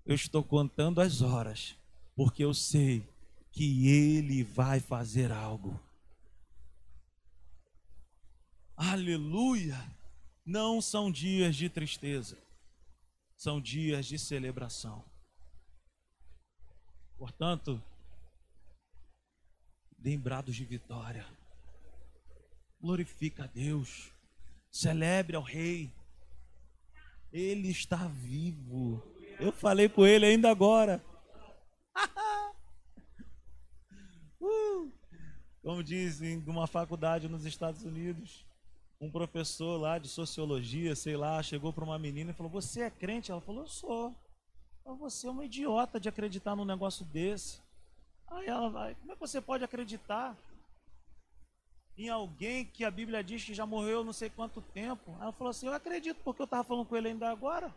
[0.06, 1.76] eu estou contando as horas,
[2.16, 3.02] porque eu sei
[3.52, 5.78] que ele vai fazer algo.
[8.82, 9.76] Aleluia!
[10.42, 12.38] Não são dias de tristeza,
[13.36, 15.04] são dias de celebração.
[17.18, 17.78] Portanto,
[20.02, 21.26] lembrados de vitória.
[22.80, 24.14] Glorifica a Deus.
[24.70, 25.92] Celebre ao Rei.
[27.30, 29.02] Ele está vivo.
[29.38, 31.04] Eu falei com ele ainda agora.
[34.40, 34.90] uh,
[35.60, 38.48] como dizem, de uma faculdade nos Estados Unidos.
[39.00, 42.90] Um professor lá de sociologia, sei lá, chegou para uma menina e falou: Você é
[42.90, 43.30] crente?
[43.32, 44.14] Ela falou: Eu sou.
[44.80, 47.62] Então você é uma idiota de acreditar num negócio desse.
[48.26, 50.36] Aí ela vai: Como é que você pode acreditar
[51.96, 55.16] em alguém que a Bíblia diz que já morreu não sei quanto tempo?
[55.18, 57.74] Ela falou assim: Eu acredito porque eu estava falando com ele ainda agora.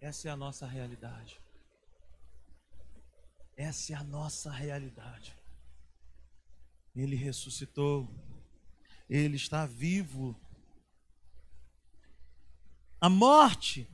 [0.00, 1.38] Essa é a nossa realidade.
[3.54, 5.41] Essa é a nossa realidade.
[6.94, 8.08] Ele ressuscitou.
[9.08, 10.36] Ele está vivo.
[13.00, 13.86] A morte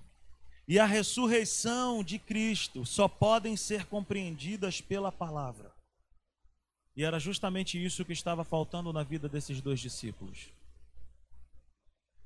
[0.67, 5.73] e a ressurreição de Cristo só podem ser compreendidas pela palavra.
[6.95, 10.49] E era justamente isso que estava faltando na vida desses dois discípulos.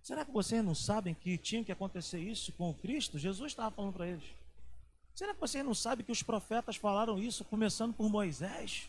[0.02, 3.18] Será que vocês não sabem que tinha que acontecer isso com o Cristo?
[3.18, 4.24] Jesus estava falando para eles.
[5.14, 8.88] Será que vocês não sabem que os profetas falaram isso, começando por Moisés?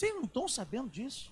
[0.00, 1.30] Vocês não estão sabendo disso?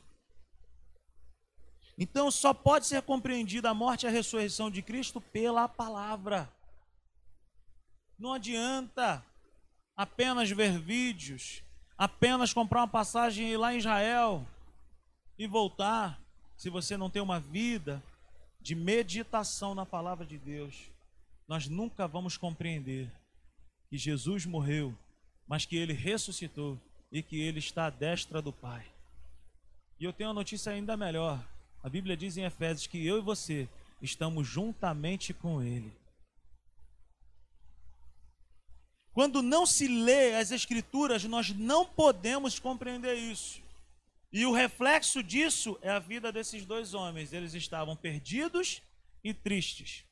[1.96, 6.52] Então só pode ser compreendida a morte e a ressurreição de Cristo pela palavra.
[8.18, 9.24] Não adianta
[9.96, 11.62] apenas ver vídeos,
[11.96, 14.46] apenas comprar uma passagem lá em Israel
[15.38, 16.20] e voltar,
[16.54, 18.02] se você não tem uma vida
[18.60, 20.90] de meditação na palavra de Deus.
[21.48, 23.10] Nós nunca vamos compreender
[23.88, 24.94] que Jesus morreu,
[25.46, 26.78] mas que ele ressuscitou
[27.10, 28.84] e que ele está à destra do Pai.
[29.98, 31.42] E eu tenho uma notícia ainda melhor.
[31.82, 33.68] A Bíblia diz em Efésios que eu e você
[34.00, 35.92] estamos juntamente com ele.
[39.12, 43.60] Quando não se lê as Escrituras, nós não podemos compreender isso.
[44.32, 47.32] E o reflexo disso é a vida desses dois homens.
[47.32, 48.82] Eles estavam perdidos
[49.24, 50.04] e tristes.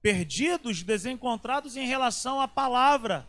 [0.00, 3.28] Perdidos, desencontrados em relação à palavra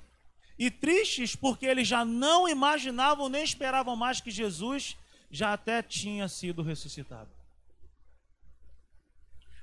[0.58, 4.98] e tristes porque eles já não imaginavam nem esperavam mais que Jesus
[5.30, 7.30] já até tinha sido ressuscitado.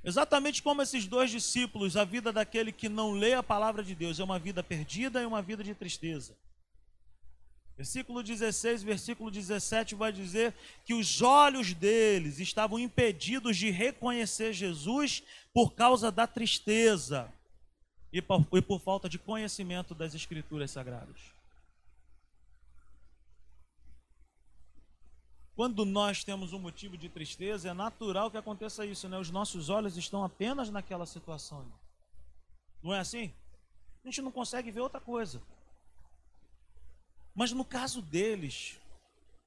[0.04, 4.18] Exatamente como esses dois discípulos, a vida daquele que não lê a palavra de Deus
[4.18, 6.36] é uma vida perdida e uma vida de tristeza.
[7.76, 15.22] Versículo 16, versículo 17 vai dizer que os olhos deles estavam impedidos de reconhecer Jesus
[15.54, 17.32] por causa da tristeza
[18.12, 21.32] e por, e por falta de conhecimento das Escrituras Sagradas.
[25.54, 29.18] Quando nós temos um motivo de tristeza, é natural que aconteça isso, né?
[29.18, 31.64] Os nossos olhos estão apenas naquela situação.
[32.82, 33.32] Não é assim?
[34.02, 35.40] A gente não consegue ver outra coisa.
[37.34, 38.78] Mas no caso deles,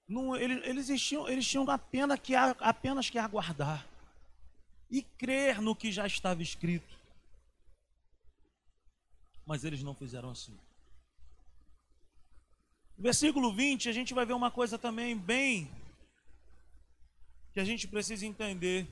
[0.07, 3.85] não, eles, eles, tinham, eles tinham apenas que, apenas que aguardar
[4.89, 7.04] e crer no que já estava escrito
[9.45, 10.57] mas eles não fizeram assim.
[12.97, 15.69] Versículo 20, a gente vai ver uma coisa também bem
[17.53, 18.87] que a gente precisa entender.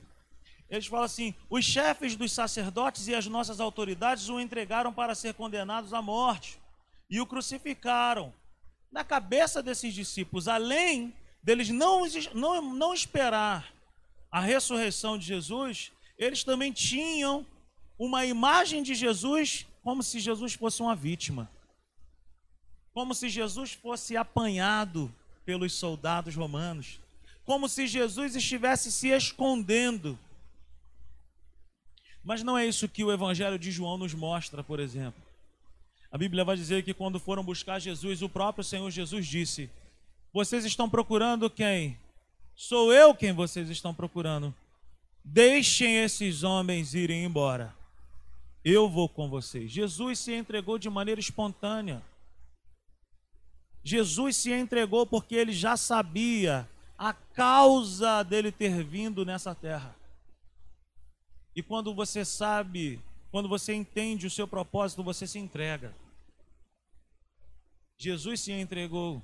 [0.68, 5.34] Eles falam assim: os chefes dos sacerdotes e as nossas autoridades o entregaram para ser
[5.34, 6.58] condenados à morte
[7.10, 8.32] e o crucificaram.
[8.90, 12.02] Na cabeça desses discípulos, além deles não,
[12.34, 13.72] não, não esperar
[14.30, 17.46] a ressurreição de Jesus, eles também tinham
[17.98, 21.48] uma imagem de Jesus como se Jesus fosse uma vítima.
[22.94, 26.98] Como se Jesus fosse apanhado pelos soldados romanos.
[27.44, 30.18] Como se Jesus estivesse se escondendo.
[32.24, 35.22] Mas não é isso que o Evangelho de João nos mostra, por exemplo.
[36.10, 39.68] A Bíblia vai dizer que quando foram buscar Jesus, o próprio Senhor Jesus disse:
[40.32, 41.98] Vocês estão procurando quem?
[42.56, 44.54] Sou eu quem vocês estão procurando.
[45.22, 47.83] Deixem esses homens irem embora.
[48.64, 49.70] Eu vou com vocês.
[49.70, 52.02] Jesus se entregou de maneira espontânea.
[53.82, 59.94] Jesus se entregou porque ele já sabia a causa dele ter vindo nessa terra.
[61.54, 62.98] E quando você sabe,
[63.30, 65.94] quando você entende o seu propósito, você se entrega.
[67.98, 69.22] Jesus se entregou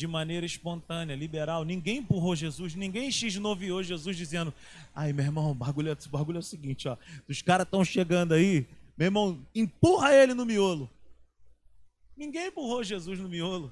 [0.00, 1.62] de maneira espontânea, liberal.
[1.62, 4.52] Ninguém empurrou Jesus, ninguém x-noviou Jesus dizendo:
[4.94, 6.96] Ai, meu irmão, o bagulho, é, bagulho é o seguinte, ó.
[7.28, 10.88] Os caras estão chegando aí, meu irmão, empurra ele no miolo.
[12.16, 13.70] Ninguém empurrou Jesus no miolo.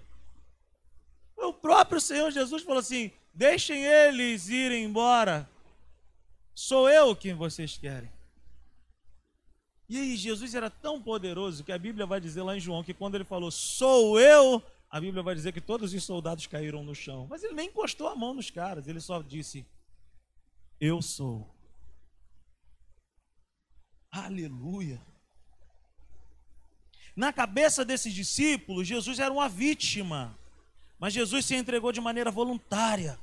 [1.35, 5.49] O próprio Senhor Jesus falou assim: Deixem eles irem embora.
[6.55, 8.11] Sou eu quem vocês querem.
[9.89, 13.15] E Jesus era tão poderoso que a Bíblia vai dizer lá em João que quando
[13.15, 17.27] ele falou, sou eu a Bíblia vai dizer que todos os soldados caíram no chão.
[17.29, 19.67] Mas ele nem encostou a mão nos caras, ele só disse:
[20.81, 21.55] Eu sou.
[24.11, 25.01] Aleluia.
[27.15, 30.39] Na cabeça desses discípulos, Jesus era uma vítima,
[30.99, 33.19] mas Jesus se entregou de maneira voluntária.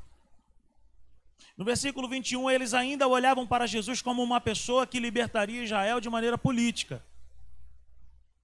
[1.58, 6.10] No versículo 21, eles ainda olhavam para Jesus como uma pessoa que libertaria Israel de
[6.10, 7.01] maneira política.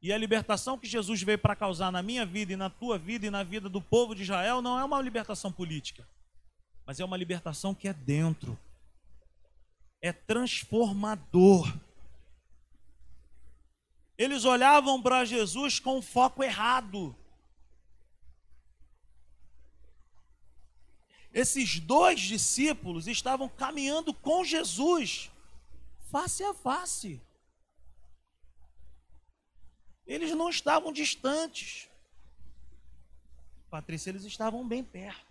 [0.01, 3.27] E a libertação que Jesus veio para causar na minha vida e na tua vida
[3.27, 6.07] e na vida do povo de Israel não é uma libertação política,
[6.85, 8.57] mas é uma libertação que é dentro,
[10.01, 11.71] é transformador.
[14.17, 17.15] Eles olhavam para Jesus com foco errado.
[21.31, 25.29] Esses dois discípulos estavam caminhando com Jesus,
[26.11, 27.21] face a face.
[30.11, 31.87] Eles não estavam distantes.
[33.69, 35.25] Patrícia, eles estavam bem perto.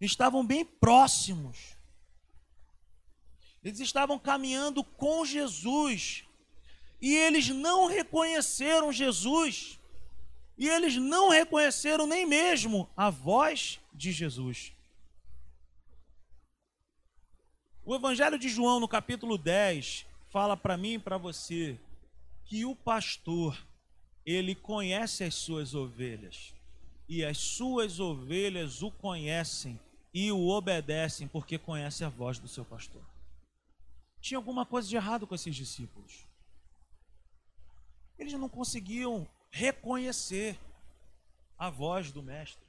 [0.00, 1.76] Estavam bem próximos.
[3.62, 6.24] Eles estavam caminhando com Jesus.
[7.00, 9.78] E eles não reconheceram Jesus.
[10.58, 14.72] E eles não reconheceram nem mesmo a voz de Jesus.
[17.84, 21.78] O Evangelho de João, no capítulo 10, fala para mim e para você
[22.44, 23.56] que o pastor,
[24.24, 26.54] ele conhece as suas ovelhas.
[27.08, 29.78] E as suas ovelhas o conhecem
[30.14, 33.04] e o obedecem porque conhece a voz do seu pastor.
[34.20, 36.24] Tinha alguma coisa de errado com esses discípulos.
[38.18, 40.58] Eles não conseguiam reconhecer
[41.58, 42.66] a voz do mestre,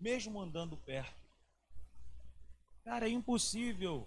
[0.00, 1.24] mesmo andando perto.
[2.84, 4.06] Cara, é impossível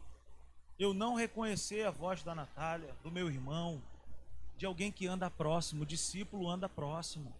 [0.79, 3.81] eu não reconhecer a voz da Natália, do meu irmão,
[4.57, 7.33] de alguém que anda próximo, o discípulo anda próximo.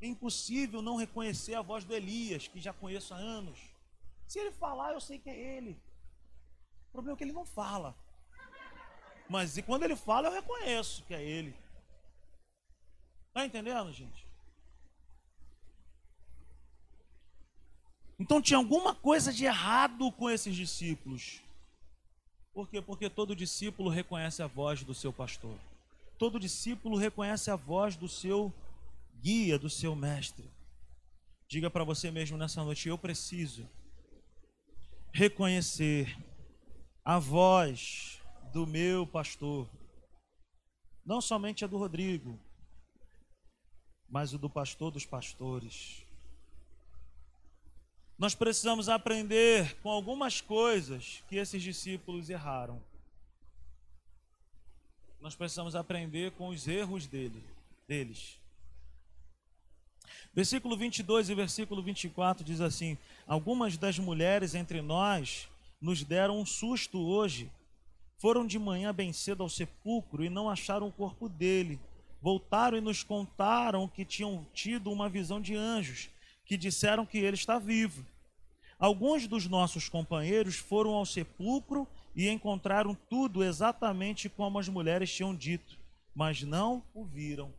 [0.00, 3.58] É impossível não reconhecer a voz do Elias, que já conheço há anos.
[4.26, 5.80] Se ele falar, eu sei que é ele.
[6.88, 7.94] O problema é que ele não fala.
[9.28, 11.54] Mas e quando ele fala, eu reconheço que é ele.
[13.28, 14.26] Está entendendo, gente?
[18.18, 21.40] Então tinha alguma coisa de errado com esses discípulos.
[22.52, 22.80] Por quê?
[22.80, 25.56] Porque todo discípulo reconhece a voz do seu pastor.
[26.18, 28.52] Todo discípulo reconhece a voz do seu
[29.20, 30.50] guia, do seu mestre.
[31.48, 33.68] Diga para você mesmo nessa noite: eu preciso
[35.12, 36.16] reconhecer
[37.04, 38.20] a voz
[38.52, 39.68] do meu pastor,
[41.04, 42.38] não somente a do Rodrigo,
[44.08, 46.04] mas o do pastor dos pastores.
[48.18, 52.82] Nós precisamos aprender com algumas coisas que esses discípulos erraram.
[55.26, 57.42] Nós precisamos aprender com os erros dele,
[57.88, 58.38] deles.
[60.32, 65.48] Versículo 22 e versículo 24 diz assim: Algumas das mulheres entre nós
[65.80, 67.50] nos deram um susto hoje.
[68.18, 71.80] Foram de manhã bem cedo ao sepulcro e não acharam o corpo dele
[72.22, 76.08] voltaram e nos contaram que tinham tido uma visão de anjos,
[76.44, 78.06] que disseram que ele está vivo.
[78.78, 81.84] Alguns dos nossos companheiros foram ao sepulcro
[82.16, 85.78] e encontraram tudo exatamente como as mulheres tinham dito,
[86.14, 87.52] mas não o viram.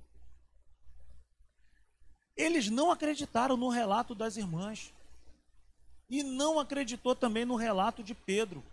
[2.36, 4.92] Eles não acreditaram no relato das irmãs
[6.10, 8.64] e não acreditou também no relato de Pedro.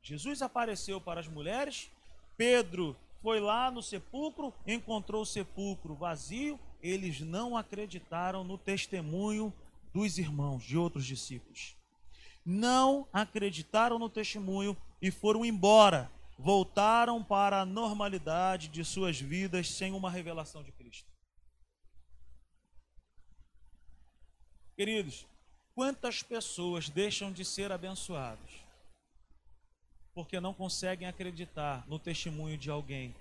[0.00, 1.90] Jesus apareceu para as mulheres,
[2.36, 9.52] Pedro foi lá no sepulcro, encontrou o sepulcro vazio, eles não acreditaram no testemunho
[9.92, 11.77] dos irmãos, de outros discípulos.
[12.50, 16.10] Não acreditaram no testemunho e foram embora.
[16.38, 21.06] Voltaram para a normalidade de suas vidas sem uma revelação de Cristo.
[24.74, 25.26] Queridos,
[25.74, 28.66] quantas pessoas deixam de ser abençoadas
[30.14, 33.14] porque não conseguem acreditar no testemunho de alguém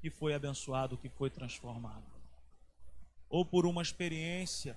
[0.00, 2.10] que foi abençoado, que foi transformado,
[3.28, 4.76] ou por uma experiência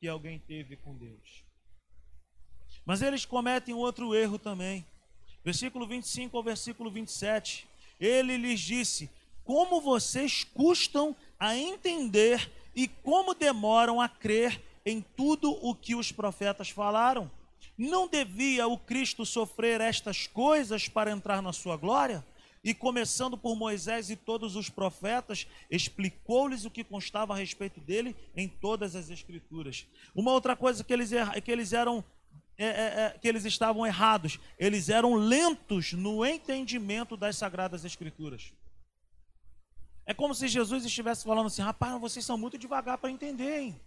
[0.00, 1.45] que alguém teve com Deus.
[2.86, 4.86] Mas eles cometem outro erro também.
[5.44, 7.66] Versículo 25 ao versículo 27.
[8.00, 9.10] Ele lhes disse:
[9.44, 16.12] Como vocês custam a entender e como demoram a crer em tudo o que os
[16.12, 17.28] profetas falaram?
[17.76, 22.24] Não devia o Cristo sofrer estas coisas para entrar na sua glória?
[22.62, 28.16] E começando por Moisés e todos os profetas, explicou-lhes o que constava a respeito dele
[28.34, 29.86] em todas as Escrituras.
[30.14, 31.10] Uma outra coisa que eles,
[31.44, 32.04] que eles eram
[32.58, 38.52] é, é, é, que eles estavam errados, eles eram lentos no entendimento das Sagradas Escrituras.
[40.06, 43.80] É como se Jesus estivesse falando assim: rapaz, vocês são muito devagar para entender, hein?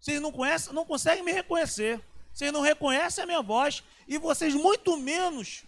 [0.00, 2.02] Vocês não conhecem, não conseguem me reconhecer.
[2.32, 5.64] Vocês não reconhecem a minha voz e vocês muito menos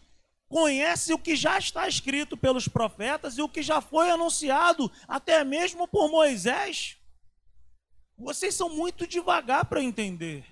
[0.49, 5.45] conhecem o que já está escrito pelos profetas e o que já foi anunciado até
[5.45, 6.97] mesmo por Moisés.
[8.19, 10.45] Vocês são muito devagar para entender,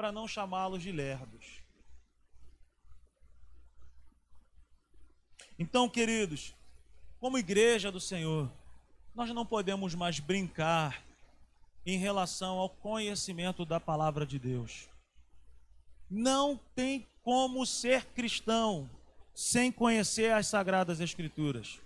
[0.00, 1.62] para não chamá-los de lerdos.
[5.58, 6.54] Então, queridos,
[7.18, 8.50] como igreja do Senhor,
[9.14, 11.04] nós não podemos mais brincar
[11.84, 14.88] em relação ao conhecimento da palavra de Deus.
[16.08, 18.88] Não tem como ser cristão
[19.34, 21.78] sem conhecer as sagradas escrituras.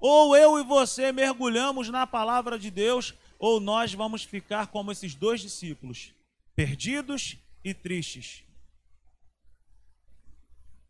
[0.00, 5.14] Ou eu e você mergulhamos na palavra de Deus, ou nós vamos ficar como esses
[5.14, 6.12] dois discípulos,
[6.54, 8.44] perdidos e tristes,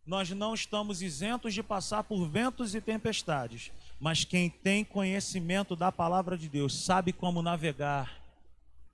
[0.06, 5.90] nós não estamos isentos de passar por ventos e tempestades, mas quem tem conhecimento da
[5.90, 8.22] palavra de Deus sabe como navegar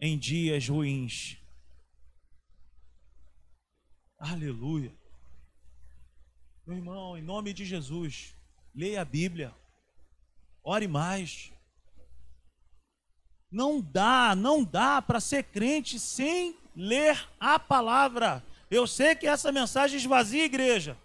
[0.00, 1.36] em dias ruins.
[4.18, 4.92] Aleluia.
[6.66, 8.36] Meu irmão, em nome de Jesus,
[8.72, 9.52] leia a Bíblia,
[10.62, 11.52] ore mais.
[13.51, 18.44] Não dá, não dá para ser crente sem ler a palavra.
[18.70, 20.96] Eu sei que essa mensagem esvazia a igreja,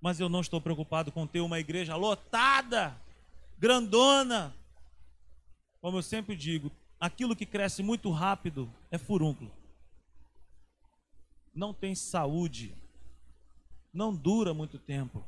[0.00, 2.94] mas eu não estou preocupado com ter uma igreja lotada,
[3.58, 4.54] grandona.
[5.80, 6.70] Como eu sempre digo,
[7.00, 9.50] aquilo que cresce muito rápido é furúnculo.
[11.54, 12.74] Não tem saúde,
[13.92, 15.24] não dura muito tempo.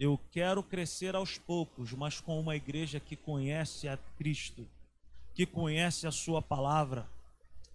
[0.00, 4.66] Eu quero crescer aos poucos, mas com uma igreja que conhece a Cristo,
[5.34, 7.06] que conhece a Sua palavra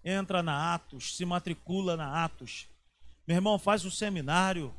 [0.06, 2.68] entra na Atos, se matricula na Atos.
[3.26, 4.72] Meu irmão, faz um seminário,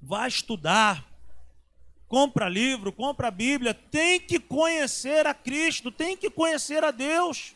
[0.00, 1.02] vai estudar,
[2.06, 7.54] compra livro, compra Bíblia, tem que conhecer a Cristo, tem que conhecer a Deus.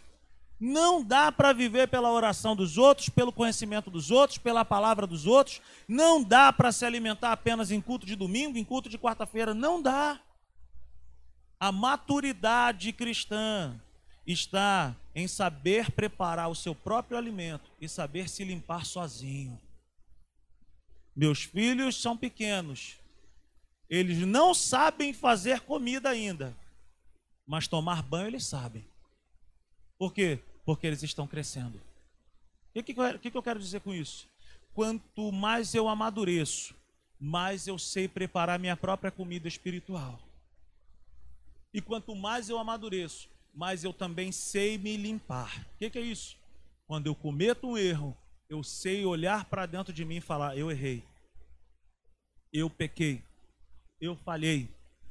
[0.61, 5.27] Não dá para viver pela oração dos outros, pelo conhecimento dos outros, pela palavra dos
[5.27, 5.61] outros.
[5.87, 9.55] Não dá para se alimentar apenas em culto de domingo, em culto de quarta-feira.
[9.55, 10.21] Não dá.
[11.61, 13.81] A maturidade cristã
[14.27, 19.61] está em saber preparar o seu próprio alimento e saber se limpar sozinho.
[21.15, 22.97] Meus filhos são pequenos,
[23.89, 26.57] eles não sabem fazer comida ainda,
[27.47, 28.87] mas tomar banho eles sabem.
[29.99, 30.39] Por quê?
[30.69, 31.81] Porque eles estão crescendo.
[32.77, 34.29] O que, que, que eu quero dizer com isso?
[34.75, 36.75] Quanto mais eu amadureço,
[37.19, 40.21] mais eu sei preparar minha própria comida espiritual.
[41.73, 45.59] E quanto mais eu amadureço, mas eu também sei me limpar.
[45.59, 46.37] O que, que, é isso?
[46.87, 48.15] Quando eu cometo um erro,
[48.47, 51.03] eu sei olhar para dentro de mim e falar: eu errei,
[52.53, 53.23] eu pequei,
[53.99, 54.69] eu falhei.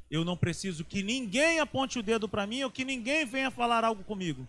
[0.08, 3.84] Eu não preciso que ninguém aponte o dedo para mim ou que ninguém venha falar
[3.84, 4.48] algo comigo.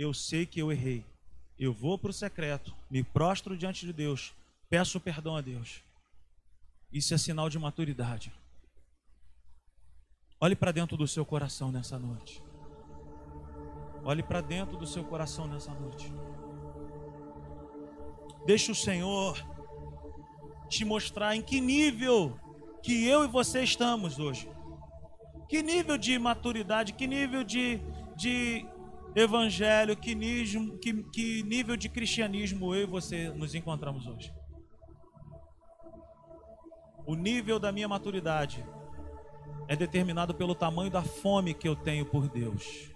[0.00, 1.04] Eu sei que eu errei.
[1.58, 4.32] Eu vou para o secreto, me prostro diante de Deus,
[4.70, 5.82] peço perdão a Deus.
[6.90, 8.32] Isso é sinal de maturidade.
[10.40, 12.42] Olhe para dentro do seu coração nessa noite.
[14.02, 16.10] Olhe para dentro do seu coração nessa noite.
[18.46, 19.36] Deixe o Senhor
[20.70, 22.40] te mostrar em que nível
[22.82, 24.50] que eu e você estamos hoje.
[25.46, 27.78] Que nível de maturidade, que nível de,
[28.16, 28.66] de
[29.14, 34.32] evangelho, que nível, que, que nível de cristianismo eu e você nos encontramos hoje.
[37.06, 38.64] O nível da minha maturidade
[39.66, 42.90] é determinado pelo tamanho da fome que eu tenho por Deus.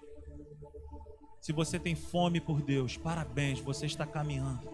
[1.40, 4.68] Se você tem fome por Deus, parabéns, você está caminhando.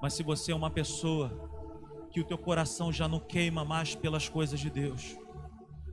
[0.00, 1.30] Mas se você é uma pessoa
[2.10, 5.16] que o teu coração já não queima mais pelas coisas de Deus,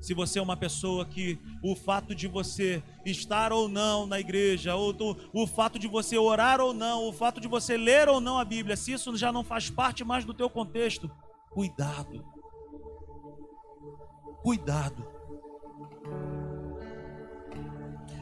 [0.01, 4.75] se você é uma pessoa que o fato de você estar ou não na igreja,
[4.75, 4.95] ou
[5.33, 8.45] o fato de você orar ou não, o fato de você ler ou não a
[8.45, 11.09] Bíblia, se isso já não faz parte mais do teu contexto,
[11.49, 12.25] cuidado.
[14.41, 15.19] Cuidado.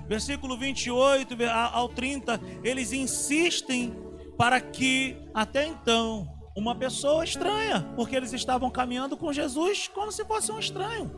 [0.07, 1.35] versículo 28
[1.73, 3.93] ao 30, eles insistem
[4.37, 10.25] para que até então uma pessoa estranha, porque eles estavam caminhando com Jesus como se
[10.25, 11.13] fosse um estranho.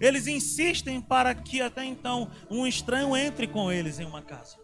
[0.00, 4.56] Eles insistem para que até então um estranho entre com eles em uma casa.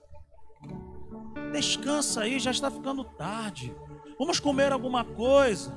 [1.52, 3.74] Descansa aí, já está ficando tarde.
[4.18, 5.72] Vamos comer alguma coisa.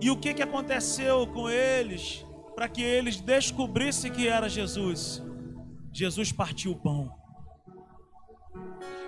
[0.00, 2.26] E o que, que aconteceu com eles?
[2.56, 5.22] para que eles descobrissem que era Jesus.
[5.92, 7.14] Jesus partiu o pão.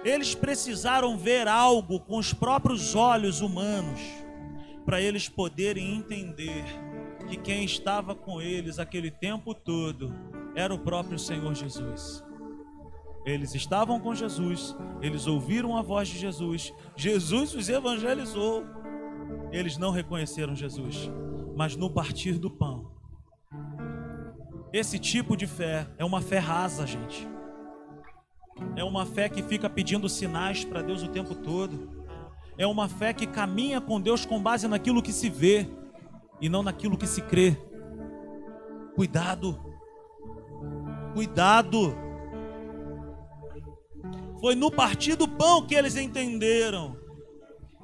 [0.05, 3.99] Eles precisaram ver algo com os próprios olhos humanos
[4.85, 6.63] para eles poderem entender
[7.29, 10.14] que quem estava com eles aquele tempo todo
[10.55, 12.24] era o próprio Senhor Jesus.
[13.24, 18.64] Eles estavam com Jesus, eles ouviram a voz de Jesus, Jesus os evangelizou.
[19.53, 21.11] Eles não reconheceram Jesus,
[21.55, 22.97] mas no partir do pão,
[24.70, 27.26] Esse tipo de fé é uma fé rasa, gente.
[28.76, 32.05] É uma fé que fica pedindo sinais para Deus o tempo todo.
[32.59, 35.66] É uma fé que caminha com Deus com base naquilo que se vê
[36.41, 37.57] e não naquilo que se crê.
[38.95, 39.59] Cuidado.
[41.14, 41.95] Cuidado.
[44.41, 46.97] Foi no partir do pão que eles entenderam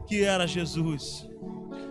[0.06, 1.28] que era Jesus.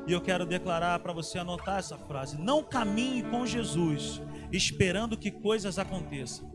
[0.05, 5.32] E eu quero declarar para você anotar essa frase: não caminhe com Jesus esperando que
[5.32, 6.51] coisas aconteçam.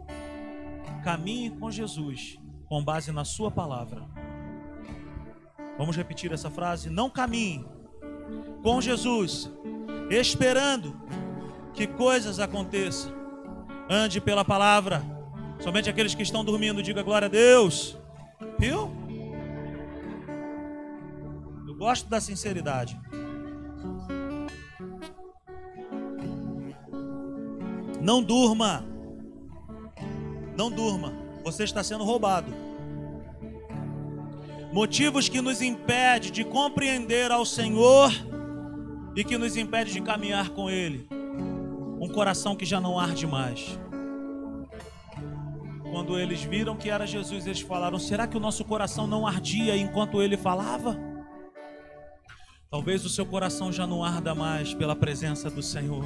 [1.02, 2.38] Caminhe com Jesus
[2.68, 4.06] com base na Sua palavra.
[5.78, 6.90] Vamos repetir essa frase?
[6.90, 7.64] Não caminhe
[8.62, 9.50] com Jesus
[10.11, 10.94] esperando
[11.74, 13.12] que coisas aconteçam.
[13.88, 15.02] Ande pela palavra.
[15.61, 17.96] Somente aqueles que estão dormindo, diga glória a Deus.
[18.59, 18.90] Viu?
[21.66, 22.98] Eu gosto da sinceridade.
[28.00, 28.84] Não durma.
[30.56, 31.12] Não durma.
[31.44, 32.52] Você está sendo roubado.
[34.72, 38.12] Motivos que nos impedem de compreender ao Senhor
[39.19, 41.09] e que nos impede de caminhar com Ele.
[42.01, 43.77] Um coração que já não arde mais.
[45.91, 49.77] Quando eles viram que era Jesus, eles falaram: será que o nosso coração não ardia
[49.77, 50.97] enquanto ele falava?
[52.71, 56.05] Talvez o seu coração já não arda mais pela presença do Senhor.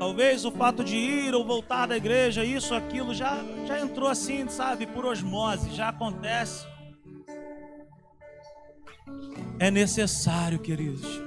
[0.00, 3.38] Talvez o fato de ir ou voltar da igreja, isso, aquilo, já,
[3.68, 6.66] já entrou assim, sabe, por osmose, já acontece.
[9.58, 11.20] É necessário, queridos,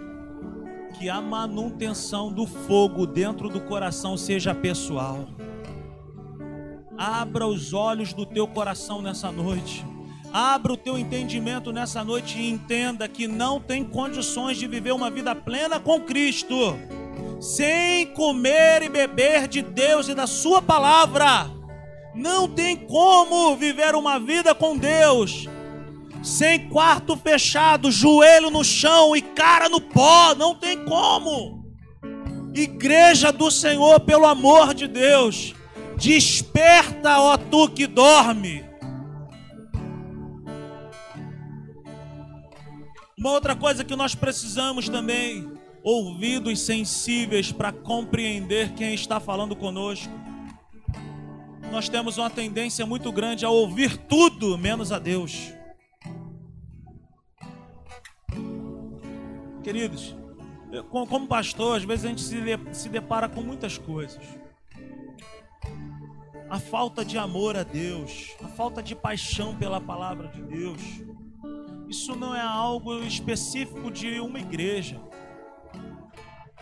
[0.97, 5.27] que a manutenção do fogo dentro do coração seja pessoal.
[6.97, 9.85] Abra os olhos do teu coração nessa noite.
[10.31, 15.09] Abra o teu entendimento nessa noite e entenda que não tem condições de viver uma
[15.09, 16.55] vida plena com Cristo
[17.41, 21.49] sem comer e beber de Deus e da Sua palavra.
[22.13, 25.49] Não tem como viver uma vida com Deus
[26.21, 30.35] sem quarto fechado, joelho no chão e cara no pó.
[30.35, 31.65] Não tem como.
[32.53, 35.53] Igreja do Senhor, pelo amor de Deus,
[35.97, 38.65] desperta, ó tu que dorme.
[43.17, 45.49] Uma outra coisa que nós precisamos também
[45.83, 50.11] ouvidos sensíveis para compreender quem está falando conosco.
[51.71, 55.53] Nós temos uma tendência muito grande a ouvir tudo menos a Deus.
[59.63, 60.15] Queridos,
[60.89, 62.21] como pastor, às vezes a gente
[62.75, 64.23] se depara com muitas coisas.
[66.49, 70.81] A falta de amor a Deus, a falta de paixão pela palavra de Deus.
[71.87, 74.99] Isso não é algo específico de uma igreja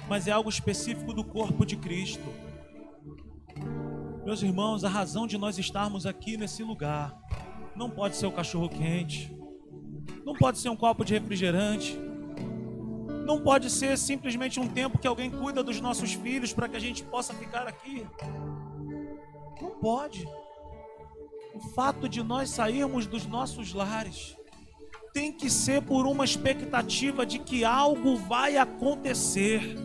[0.09, 2.23] mas é algo específico do corpo de Cristo.
[4.25, 7.15] Meus irmãos, a razão de nós estarmos aqui nesse lugar
[7.75, 9.31] não pode ser o cachorro quente,
[10.25, 11.95] não pode ser um copo de refrigerante,
[13.29, 16.79] não pode ser simplesmente um tempo que alguém cuida dos nossos filhos para que a
[16.79, 18.03] gente possa ficar aqui.
[19.61, 20.27] Não pode.
[21.53, 24.35] O fato de nós sairmos dos nossos lares
[25.13, 29.77] tem que ser por uma expectativa de que algo vai acontecer.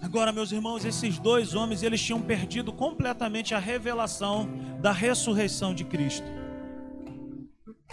[0.00, 4.48] Agora, meus irmãos, esses dois homens, eles tinham perdido completamente a revelação
[4.80, 6.45] da ressurreição de Cristo.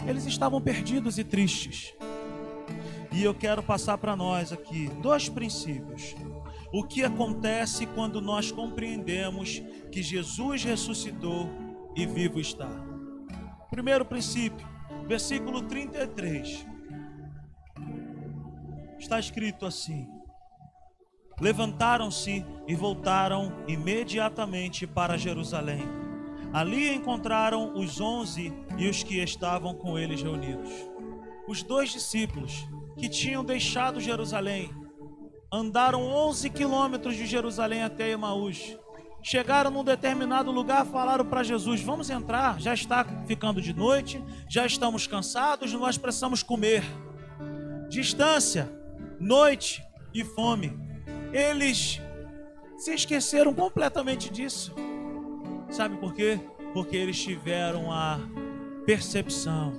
[0.06, 1.94] Eles estavam perdidos e tristes.
[3.12, 6.16] E eu quero passar para nós aqui dois princípios.
[6.72, 11.48] O que acontece quando nós compreendemos que Jesus ressuscitou
[11.96, 12.70] e vivo está?
[13.70, 14.68] Primeiro princípio,
[15.08, 16.66] versículo 33.
[18.98, 20.08] Está escrito assim:
[21.40, 26.03] Levantaram-se e voltaram imediatamente para Jerusalém.
[26.54, 30.70] Ali encontraram os onze e os que estavam com eles reunidos.
[31.48, 34.70] Os dois discípulos que tinham deixado Jerusalém
[35.52, 38.78] andaram 11 quilômetros de Jerusalém até Emaús.
[39.22, 44.66] Chegaram num determinado lugar, falaram para Jesus: Vamos entrar, já está ficando de noite, já
[44.66, 46.84] estamos cansados, nós precisamos comer.
[47.90, 48.72] Distância,
[49.20, 49.84] noite
[50.14, 50.78] e fome.
[51.32, 52.02] Eles
[52.78, 54.74] se esqueceram completamente disso.
[55.74, 56.40] Sabe por quê?
[56.72, 58.20] Porque eles tiveram a
[58.86, 59.74] percepção,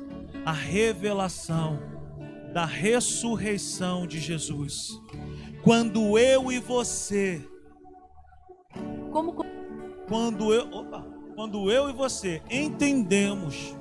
[0.45, 1.79] a revelação
[2.53, 5.01] da ressurreição de Jesus.
[5.63, 7.49] Quando eu e você
[9.13, 9.37] como
[10.09, 13.77] quando eu, opa, quando eu e você entendemos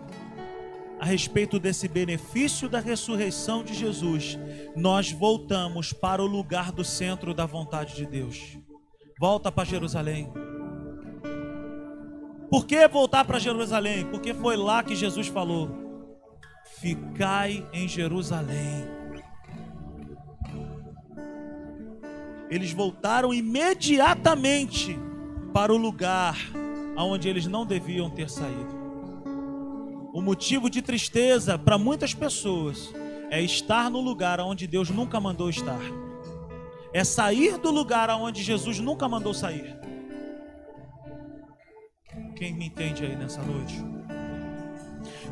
[0.99, 4.38] a respeito desse benefício da ressurreição de Jesus,
[4.76, 8.59] nós voltamos para o lugar do centro da vontade de Deus.
[9.20, 10.32] Volta para Jerusalém.
[12.49, 14.05] Por que voltar para Jerusalém?
[14.05, 15.69] Porque foi lá que Jesus falou:
[16.79, 18.85] Ficai em Jerusalém.
[22.49, 24.97] Eles voltaram imediatamente
[25.53, 26.37] para o lugar
[26.95, 28.83] aonde eles não deviam ter saído.
[30.13, 32.93] O motivo de tristeza para muitas pessoas
[33.31, 35.81] é estar no lugar onde Deus nunca mandou estar.
[36.93, 39.75] É sair do lugar aonde Jesus nunca mandou sair.
[42.36, 43.84] Quem me entende aí nessa noite?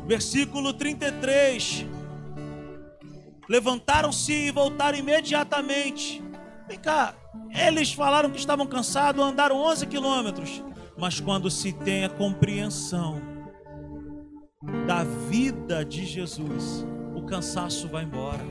[0.06, 1.86] Versículo 33.
[3.48, 6.22] Levantaram-se e voltaram imediatamente.
[6.68, 7.14] Vem cá,
[7.50, 10.62] eles falaram que estavam cansados, andaram 11 quilômetros.
[10.96, 13.20] Mas quando se tem a compreensão
[14.86, 18.44] da vida de Jesus, o cansaço vai embora.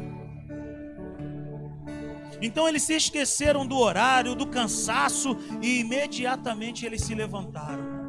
[2.42, 8.01] Então eles se esqueceram do horário, do cansaço e imediatamente eles se levantaram.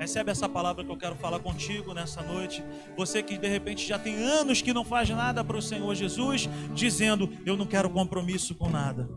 [0.00, 2.64] Recebe essa palavra que eu quero falar contigo nessa noite.
[2.96, 6.48] Você que de repente já tem anos que não faz nada para o Senhor Jesus,
[6.72, 9.10] dizendo: Eu não quero compromisso com nada.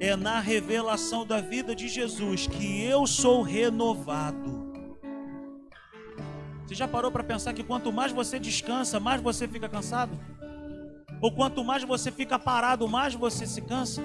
[0.00, 4.72] É na revelação da vida de Jesus que eu sou renovado.
[6.64, 10.18] Você já parou para pensar que quanto mais você descansa, mais você fica cansado?
[11.20, 14.00] Ou quanto mais você fica parado, mais você se cansa?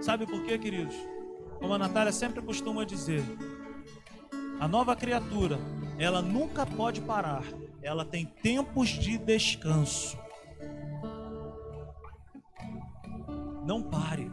[0.00, 0.96] Sabe por quê, queridos?
[1.58, 3.22] Como a Natália sempre costuma dizer,
[4.60, 5.58] a nova criatura,
[5.98, 7.42] ela nunca pode parar,
[7.82, 10.18] ela tem tempos de descanso.
[13.66, 14.30] Não pare.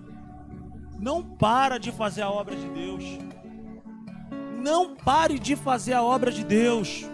[1.00, 3.04] Não para de fazer a obra de Deus.
[4.62, 7.06] Não pare de fazer a obra de Deus.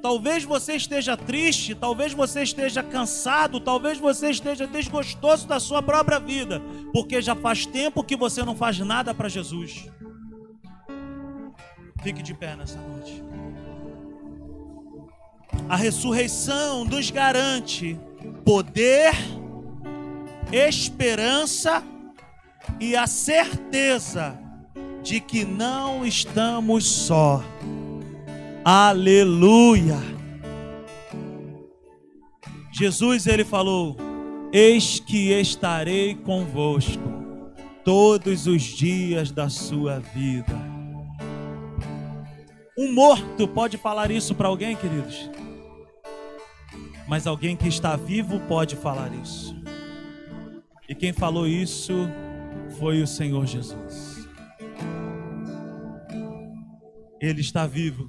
[0.00, 6.20] Talvez você esteja triste, talvez você esteja cansado, talvez você esteja desgostoso da sua própria
[6.20, 6.62] vida,
[6.92, 9.90] porque já faz tempo que você não faz nada para Jesus.
[12.02, 13.22] Fique de pé nessa noite.
[15.68, 17.98] A ressurreição nos garante
[18.44, 19.12] poder,
[20.52, 21.82] esperança
[22.80, 24.38] e a certeza
[25.02, 27.42] de que não estamos só.
[28.64, 29.98] Aleluia.
[32.72, 33.96] Jesus ele falou:
[34.52, 37.02] Eis que estarei convosco
[37.84, 40.67] todos os dias da sua vida.
[42.78, 45.28] Um morto pode falar isso para alguém, queridos?
[47.08, 49.60] Mas alguém que está vivo pode falar isso.
[50.88, 52.08] E quem falou isso
[52.78, 54.28] foi o Senhor Jesus.
[57.20, 58.08] Ele está vivo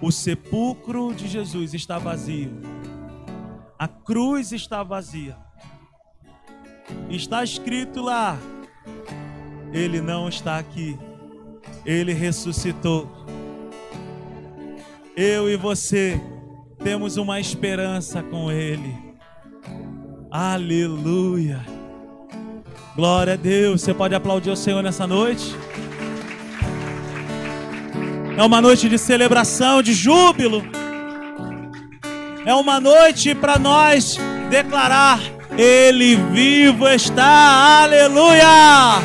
[0.00, 2.50] o sepulcro de Jesus está vazio.
[3.78, 5.36] A cruz está vazia.
[7.08, 8.38] Está escrito lá:
[9.72, 10.98] Ele não está aqui.
[11.86, 13.08] Ele ressuscitou.
[15.16, 16.20] Eu e você
[16.82, 18.94] temos uma esperança com Ele.
[20.30, 21.64] Aleluia.
[22.96, 23.82] Glória a Deus.
[23.82, 25.54] Você pode aplaudir o Senhor nessa noite?
[28.36, 30.62] É uma noite de celebração, de júbilo.
[32.44, 34.18] É uma noite para nós
[34.50, 35.20] declarar:
[35.56, 39.00] Ele vivo está, aleluia!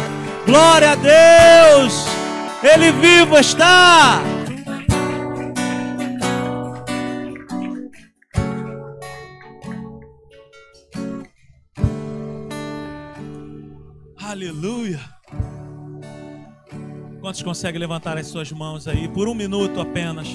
[0.46, 2.21] Glória a Deus!
[2.64, 4.22] Ele vivo está!
[14.24, 15.00] Aleluia!
[17.20, 20.28] Quantos conseguem levantar as suas mãos aí por um minuto apenas?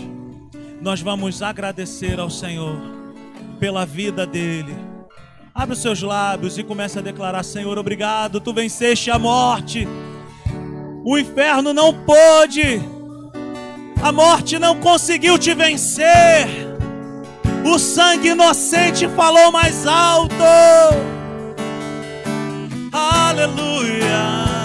[0.82, 2.76] Nós vamos agradecer ao Senhor
[3.60, 4.74] pela vida dele.
[5.54, 9.86] Abre os seus lábios e comece a declarar: Senhor, obrigado, tu venceste a morte.
[11.08, 12.82] O inferno não pôde,
[14.02, 16.48] a morte não conseguiu te vencer.
[17.64, 20.34] O sangue inocente falou mais alto.
[22.92, 24.55] Aleluia.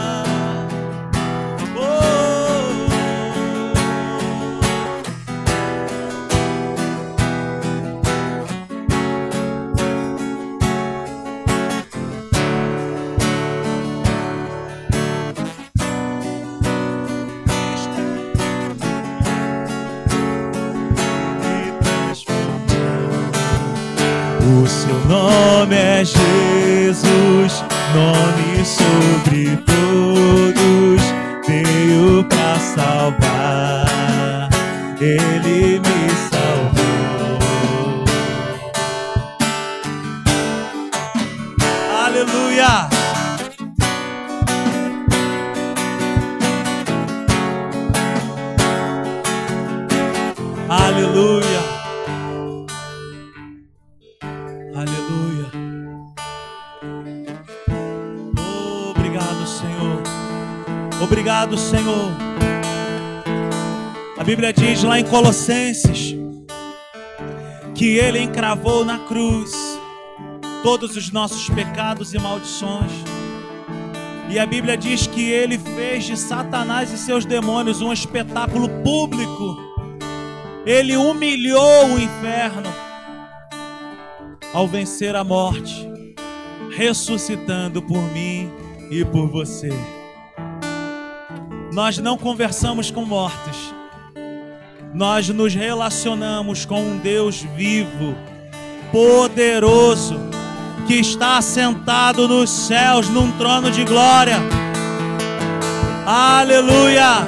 [25.12, 31.02] Nome é Jesus, nome sobre todos,
[31.46, 34.50] veio para salvar.
[35.02, 35.71] Ele
[59.42, 60.04] Obrigado, Senhor.
[61.02, 62.12] Obrigado, Senhor.
[64.18, 66.16] A Bíblia diz lá em Colossenses
[67.74, 69.52] que ele encravou na cruz
[70.62, 72.92] todos os nossos pecados e maldições.
[74.30, 79.58] E a Bíblia diz que ele fez de Satanás e seus demônios um espetáculo público
[80.66, 82.70] ele humilhou o inferno
[84.54, 85.90] ao vencer a morte,
[86.70, 88.61] ressuscitando por mim
[88.92, 89.70] e por você.
[91.72, 93.74] Nós não conversamos com mortos,
[94.94, 98.14] nós nos relacionamos com um Deus vivo,
[98.92, 100.20] poderoso,
[100.86, 104.38] que está assentado nos céus num trono de glória.
[106.06, 107.26] Aleluia!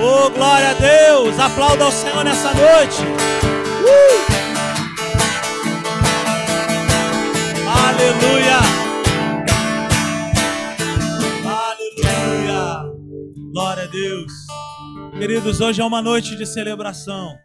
[0.00, 1.40] Oh, glória a Deus!
[1.40, 3.02] Aplauda ao Senhor nessa noite.
[3.82, 4.28] Uh!
[7.66, 8.87] Aleluia!
[13.58, 14.32] Glória a Deus.
[15.18, 17.36] Queridos, hoje é uma noite de celebração.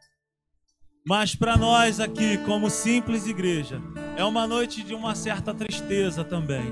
[1.04, 3.82] Mas para nós aqui, como simples igreja,
[4.16, 6.72] é uma noite de uma certa tristeza também.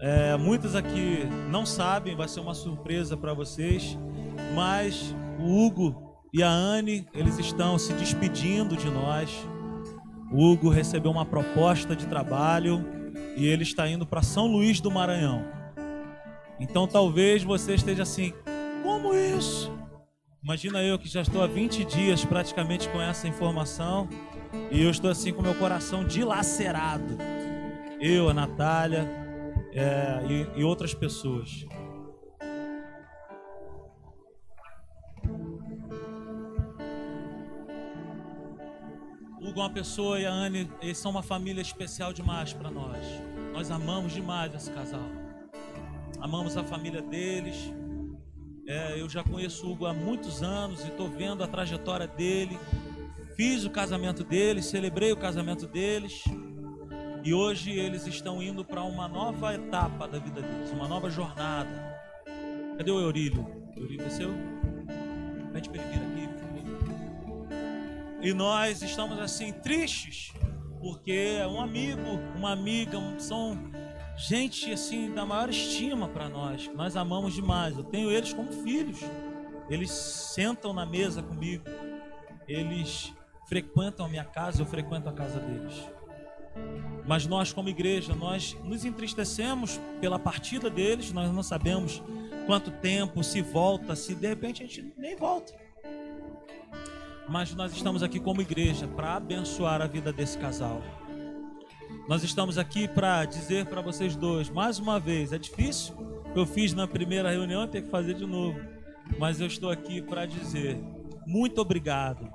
[0.00, 3.98] É, muitos aqui não sabem, vai ser uma surpresa para vocês,
[4.54, 9.28] mas o Hugo e a Anne, eles estão se despedindo de nós.
[10.30, 12.84] O Hugo recebeu uma proposta de trabalho
[13.36, 15.63] e ele está indo para São Luís do Maranhão.
[16.64, 18.32] Então talvez você esteja assim,
[18.82, 19.70] como isso?
[20.42, 24.08] Imagina eu que já estou há 20 dias praticamente com essa informação
[24.70, 27.18] e eu estou assim com meu coração dilacerado.
[28.00, 29.06] Eu, a Natália,
[29.72, 31.66] é, e, e outras pessoas.
[39.38, 43.04] Hugo uma pessoa e a Anne, eles são uma família especial demais para nós.
[43.52, 45.23] Nós amamos demais esse casal.
[46.24, 47.70] Amamos a família deles.
[48.66, 52.58] É, eu já conheço o Hugo há muitos anos e estou vendo a trajetória dele.
[53.36, 56.24] Fiz o casamento deles, celebrei o casamento deles.
[57.22, 62.00] E hoje eles estão indo para uma nova etapa da vida deles, uma nova jornada.
[62.78, 63.46] Cadê o Eurílio?
[63.76, 64.30] Eurílio desceu?
[65.52, 66.28] Pede para ele vir aqui.
[68.22, 70.32] E nós estamos assim tristes,
[70.80, 73.58] porque é um amigo, uma amiga, são
[74.16, 77.76] gente assim da maior estima para nós, nós amamos demais.
[77.76, 79.00] Eu tenho eles como filhos.
[79.68, 81.64] Eles sentam na mesa comigo.
[82.46, 83.12] Eles
[83.46, 85.84] frequentam a minha casa, eu frequento a casa deles.
[87.06, 92.02] Mas nós, como igreja, nós nos entristecemos pela partida deles, nós não sabemos
[92.46, 95.52] quanto tempo, se volta, se de repente a gente nem volta.
[97.28, 100.82] Mas nós estamos aqui como igreja para abençoar a vida desse casal.
[102.06, 105.94] Nós estamos aqui para dizer para vocês dois, mais uma vez, é difícil,
[106.36, 108.60] eu fiz na primeira reunião, ter que fazer de novo.
[109.18, 110.78] Mas eu estou aqui para dizer
[111.26, 112.30] muito obrigado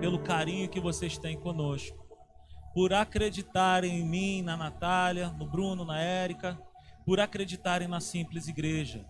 [0.00, 2.06] pelo carinho que vocês têm conosco
[2.74, 6.60] por acreditarem em mim, na Natália, no Bruno, na Érica,
[7.06, 9.06] por acreditarem na simples igreja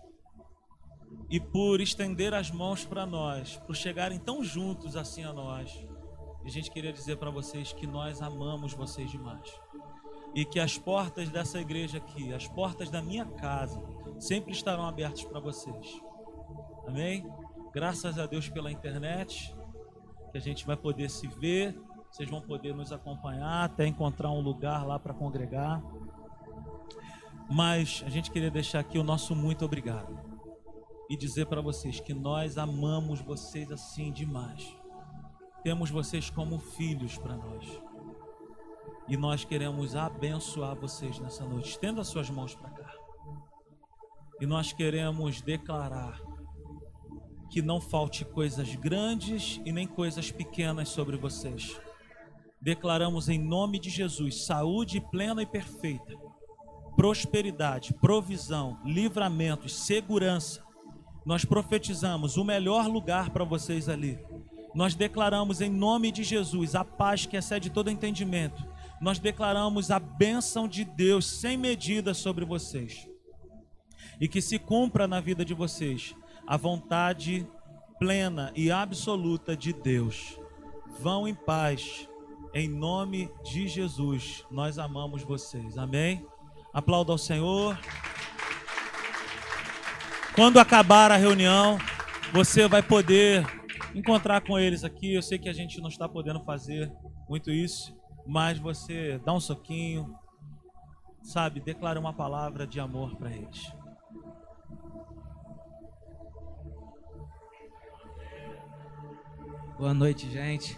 [1.29, 5.85] e por estender as mãos para nós, por chegarem tão juntos assim a nós.
[6.45, 9.51] E a gente queria dizer para vocês que nós amamos vocês demais.
[10.37, 13.81] E que as portas dessa igreja aqui, as portas da minha casa,
[14.19, 16.01] sempre estarão abertas para vocês.
[16.87, 17.29] Amém?
[17.73, 19.53] Graças a Deus pela internet,
[20.31, 21.75] que a gente vai poder se ver
[22.11, 25.83] vocês vão poder nos acompanhar até encontrar um lugar lá para congregar.
[27.49, 30.17] Mas a gente queria deixar aqui o nosso muito obrigado
[31.09, 34.75] e dizer para vocês que nós amamos vocês assim demais.
[35.63, 37.86] Temos vocês como filhos para nós.
[39.07, 41.69] E nós queremos abençoar vocês nessa noite.
[41.69, 42.93] Estenda suas mãos para cá.
[44.39, 46.21] E nós queremos declarar
[47.49, 51.79] que não falte coisas grandes e nem coisas pequenas sobre vocês
[52.61, 56.13] declaramos em nome de Jesus saúde plena e perfeita,
[56.95, 60.63] prosperidade, provisão, livramento, segurança.
[61.25, 64.19] Nós profetizamos o melhor lugar para vocês ali.
[64.73, 68.65] Nós declaramos em nome de Jesus a paz que excede todo entendimento.
[68.99, 73.07] Nós declaramos a bênção de Deus sem medida sobre vocês.
[74.19, 76.15] E que se cumpra na vida de vocês
[76.47, 77.47] a vontade
[77.99, 80.39] plena e absoluta de Deus.
[80.99, 82.07] Vão em paz
[82.53, 85.77] Em nome de Jesus, nós amamos vocês.
[85.77, 86.25] Amém?
[86.73, 87.77] Aplauda ao Senhor.
[90.33, 91.77] Quando acabar a reunião,
[92.31, 93.45] você vai poder
[93.95, 95.13] encontrar com eles aqui.
[95.13, 96.91] Eu sei que a gente não está podendo fazer
[97.27, 97.96] muito isso,
[98.27, 100.13] mas você dá um soquinho,
[101.23, 103.71] sabe, declara uma palavra de amor para eles.
[109.77, 110.77] Boa noite, gente.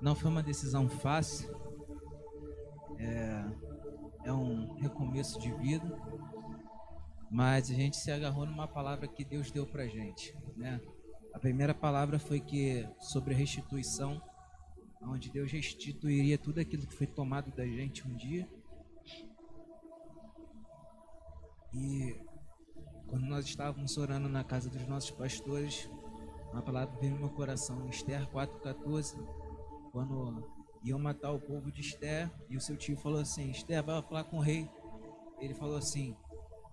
[0.00, 1.56] Não foi uma decisão fácil.
[2.98, 3.44] É,
[4.26, 5.98] é um recomeço de vida.
[7.30, 10.80] Mas a gente se agarrou numa palavra que Deus deu pra gente, né?
[11.34, 14.20] A primeira palavra foi que sobre a restituição,
[15.02, 18.48] onde Deus restituiria tudo aquilo que foi tomado da gente um dia.
[21.72, 22.16] E
[23.06, 25.88] quando nós estávamos orando na casa dos nossos pastores,
[26.52, 29.16] uma palavra veio no meu coração, Esther 4,14,
[29.92, 30.42] quando
[30.82, 34.24] iam matar o povo de Esther, e o seu tio falou assim, Esther, vai falar
[34.24, 34.70] com o rei.
[35.40, 36.16] Ele falou assim,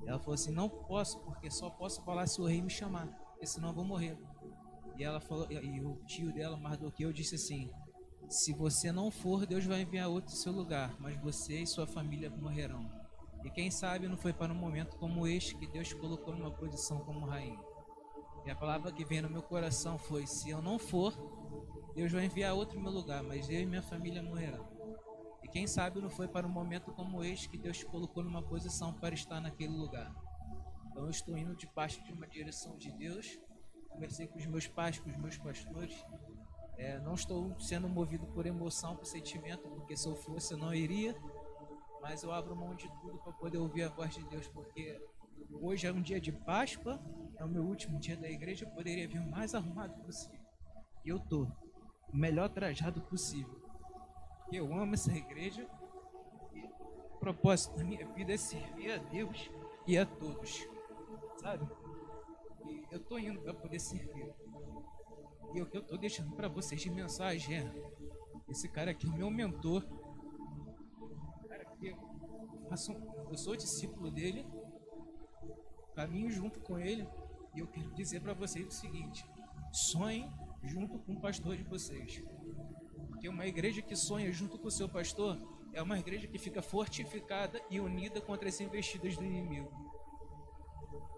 [0.06, 3.46] ela falou assim, não posso, porque só posso falar se o rei me chamar, porque
[3.46, 4.18] senão eu vou morrer.
[4.98, 7.70] E ela falou, e o tio dela, Mardoqueu, disse assim,
[8.30, 11.86] se você não for, Deus vai enviar outro em seu lugar, mas você e sua
[11.86, 12.90] família morrerão.
[13.44, 17.00] E quem sabe não foi para um momento como este que Deus colocou numa posição
[17.00, 17.60] como rainha.
[18.46, 21.14] E a palavra que veio no meu coração foi: se eu não for,
[21.96, 24.68] Deus vai enviar outro em meu lugar, mas eu e minha família morrerão.
[25.44, 28.94] E quem sabe não foi para um momento como este que Deus colocou numa posição
[28.94, 30.12] para estar naquele lugar.
[30.90, 33.40] Então eu estou indo debaixo de uma direção de Deus.
[33.90, 35.96] Conversei com os meus pais, com os meus pastores.
[36.78, 40.74] É, não estou sendo movido por emoção, por sentimento, porque se eu fosse eu não
[40.74, 41.16] iria
[42.06, 45.02] mas eu abro mão de tudo para poder ouvir a voz de Deus, porque
[45.52, 47.02] hoje é um dia de Páscoa,
[47.36, 50.40] é o meu último dia da igreja, eu poderia vir o mais arrumado possível.
[51.04, 51.48] E eu tô
[52.14, 53.60] o melhor trajado possível.
[54.52, 55.68] Eu amo essa igreja.
[56.54, 59.50] E o propósito da minha vida é servir a Deus
[59.88, 60.64] e a todos.
[61.38, 61.68] Sabe?
[62.68, 64.32] E eu tô indo para poder servir.
[65.56, 67.74] E o que eu tô deixando para vocês de mensagem é:
[68.50, 69.84] esse cara aqui é o meu mentor
[73.30, 74.46] eu sou discípulo dele,
[75.94, 77.08] caminho junto com ele,
[77.54, 79.26] e eu quero dizer para vocês o seguinte:
[79.72, 80.32] sonhem
[80.64, 82.24] junto com o pastor de vocês.
[83.08, 85.38] Porque uma igreja que sonha junto com o seu pastor
[85.74, 89.72] é uma igreja que fica fortificada e unida contra as investidas do inimigo.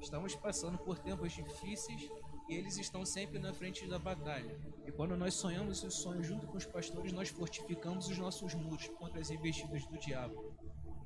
[0.02, 2.10] Estamos passando por tempos difíceis
[2.50, 4.58] e eles estão sempre na frente da batalha.
[4.86, 8.88] E quando nós sonhamos os sonhos junto com os pastores, nós fortificamos os nossos muros
[8.90, 10.56] contra as investidas do diabo.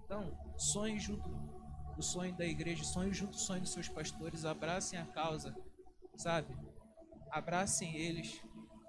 [0.05, 1.29] Então, sonhe junto
[1.97, 5.55] o sonho da igreja, sonhe junto o sonho dos seus pastores, abracem a causa,
[6.15, 6.55] sabe?
[7.29, 8.41] Abracem eles,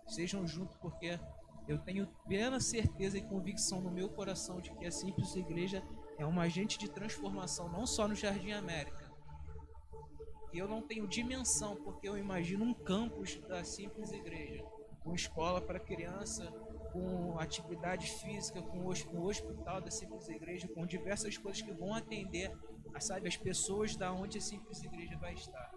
[0.08, 1.18] sejam juntos, porque
[1.66, 5.82] eu tenho plena certeza e convicção no meu coração de que a Simples Igreja
[6.18, 9.01] é um agente de transformação, não só no Jardim América.
[10.52, 14.64] Eu não tenho dimensão, porque eu imagino um campus da Simples Igreja,
[15.02, 16.50] com escola para criança,
[16.92, 22.52] com atividade física, com o hospital da Simples Igreja, com diversas coisas que vão atender
[23.00, 25.70] sabe, as pessoas da onde a Simples Igreja vai estar.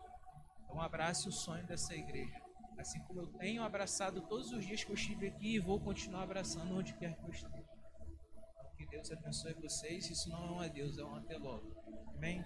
[0.63, 2.41] Então abrace o sonho dessa igreja.
[2.77, 6.23] Assim como eu tenho abraçado todos os dias que eu estive aqui e vou continuar
[6.23, 7.57] abraçando onde quer que eu esteja.
[7.57, 10.09] Então, que Deus abençoe vocês.
[10.09, 11.71] Isso não é um adeus, é um até logo.
[12.15, 12.43] Amém?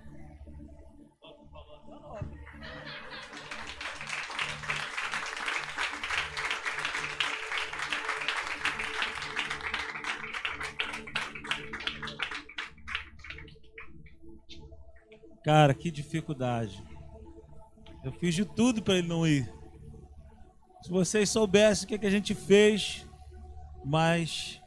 [15.44, 16.84] Cara, que dificuldade.
[18.04, 19.52] Eu fiz de tudo para ele não ir.
[20.82, 23.06] Se vocês soubessem o que, é que a gente fez,
[23.84, 24.62] mas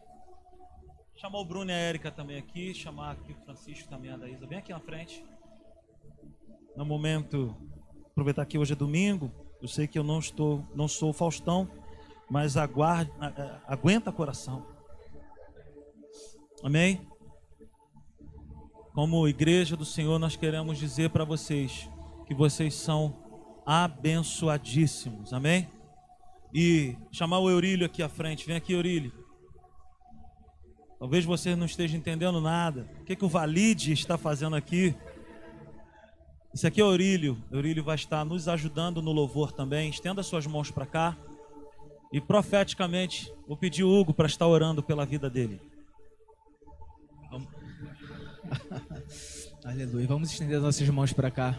[1.17, 4.47] chamou o Bruno e a Érica também aqui, chamar aqui o Francisco também, a Daísa,
[4.47, 5.25] bem aqui na frente.
[6.77, 7.57] No momento,
[8.11, 11.71] aproveitar que hoje é domingo, eu sei que eu não estou, não sou o Faustão,
[12.29, 13.13] mas aguarde,
[13.67, 14.67] aguenta coração.
[16.63, 17.07] Amém?
[18.95, 21.89] Como igreja do Senhor, nós queremos dizer para vocês
[22.27, 23.17] que vocês são
[23.65, 25.33] abençoadíssimos.
[25.33, 25.67] Amém?
[26.53, 28.47] E chamar o Eurílio aqui à frente.
[28.47, 29.11] Vem aqui, Eurílio.
[30.99, 32.87] Talvez você não esteja entendendo nada.
[33.01, 34.95] O que, que o Valide está fazendo aqui?
[36.53, 37.43] Esse aqui é Eurílio.
[37.51, 39.89] Eurílio vai estar nos ajudando no louvor também.
[39.89, 41.17] Estenda suas mãos para cá.
[42.13, 45.72] E profeticamente, vou pedir o Hugo para estar orando pela vida dele.
[49.65, 50.07] Aleluia.
[50.07, 51.59] Vamos estender as nossas mãos para cá.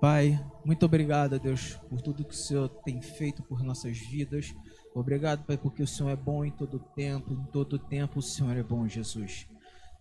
[0.00, 4.54] Pai, muito obrigado, Deus, por tudo que o Senhor tem feito por nossas vidas.
[4.94, 8.56] Obrigado, Pai, porque o Senhor é bom em todo tempo, em todo tempo o Senhor
[8.56, 9.48] é bom, Jesus.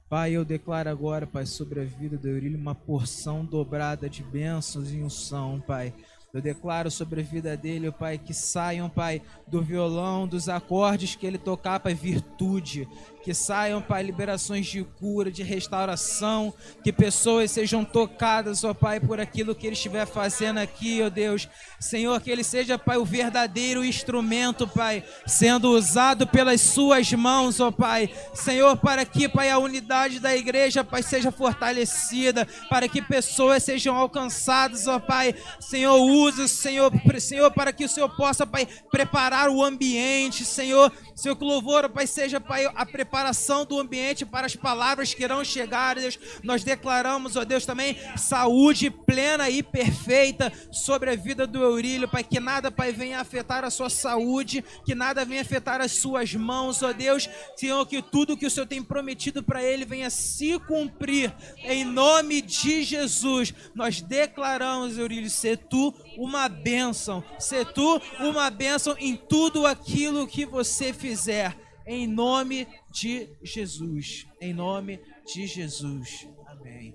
[0.08, 4.92] Pai, eu declaro agora, Pai, sobre a vida do Eurílio uma porção dobrada de bênçãos
[4.92, 5.94] e unção, Pai.
[6.34, 11.26] Eu declaro sobre a vida dele, Pai, que saiam, Pai, do violão, dos acordes que
[11.26, 12.86] ele tocar, Pai, virtude,
[13.24, 16.54] que saiam, Pai, liberações de cura, de restauração,
[16.84, 21.48] que pessoas sejam tocadas, ó Pai, por aquilo que ele estiver fazendo aqui, ó Deus.
[21.80, 27.72] Senhor, que ele seja, Pai, o verdadeiro instrumento, Pai, sendo usado pelas suas mãos, ó
[27.72, 28.10] Pai.
[28.34, 33.96] Senhor, para que, Pai, a unidade da igreja, Pai, seja fortalecida, para que pessoas sejam
[33.96, 35.36] alcançadas, ó Pai.
[35.60, 40.92] Senhor, use, Senhor, Senhor, para que o Senhor possa, Pai, preparar o ambiente, Senhor.
[41.16, 45.44] Senhor, que louvor, Pai, seja, Pai, a preparação do ambiente para as palavras que irão
[45.44, 46.20] chegar, Deus.
[46.44, 52.24] Nós declaramos, ó Deus, também saúde plena e perfeita sobre a vida do Eurílio, Pai.
[52.24, 56.82] Que nada, Pai, venha afetar a sua saúde, que nada venha afetar as suas mãos,
[56.84, 57.30] ó Deus.
[57.56, 61.34] Senhor, que tudo que o Senhor tem prometido para ele venha se cumprir.
[61.64, 68.96] Em nome de Jesus, nós declaramos, Eurílio, ser tu uma bênção, ser tu uma bênção
[69.00, 71.56] em tudo aquilo que você fizer
[71.86, 74.28] em nome de Jesus.
[74.42, 76.28] Em nome de Jesus.
[76.48, 76.94] Amém.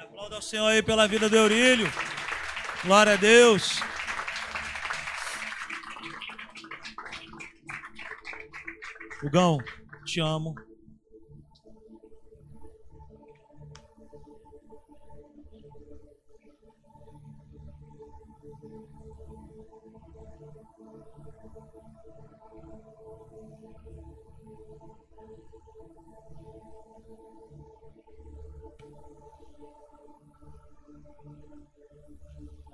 [0.00, 1.90] Aplauda ao Senhor aí pela vida do Eurílio.
[2.84, 3.80] Glória a Deus.
[9.22, 9.58] Hugão,
[10.04, 10.54] te amo.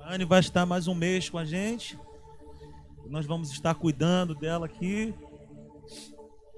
[0.09, 1.99] A Anne vai estar mais um mês com a gente.
[3.11, 5.15] Nós vamos estar cuidando dela aqui.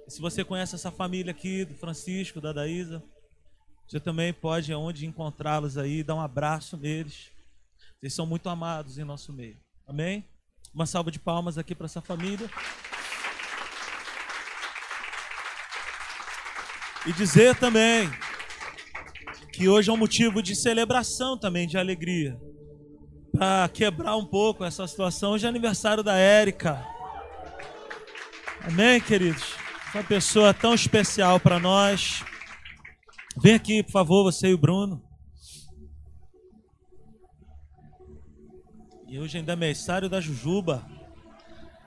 [0.07, 3.03] Se você conhece essa família aqui, do Francisco, da Daísa,
[3.89, 7.33] você também pode, aonde encontrá-los aí, dar um abraço neles.
[8.01, 9.59] Eles são muito amados em nosso meio.
[9.85, 10.25] Amém?
[10.73, 12.49] Uma salva de palmas aqui para essa família.
[17.05, 18.09] E dizer também
[19.53, 22.41] que hoje é um motivo de celebração também, de alegria
[23.33, 25.33] para quebrar um pouco essa situação.
[25.33, 26.85] Hoje é aniversário da Érica.
[28.63, 29.55] Amém, queridos?
[29.95, 32.23] Uma pessoa tão especial para nós.
[33.37, 35.03] Vem aqui, por favor, você e o Bruno.
[39.09, 40.87] E hoje ainda é aniversário da Jujuba.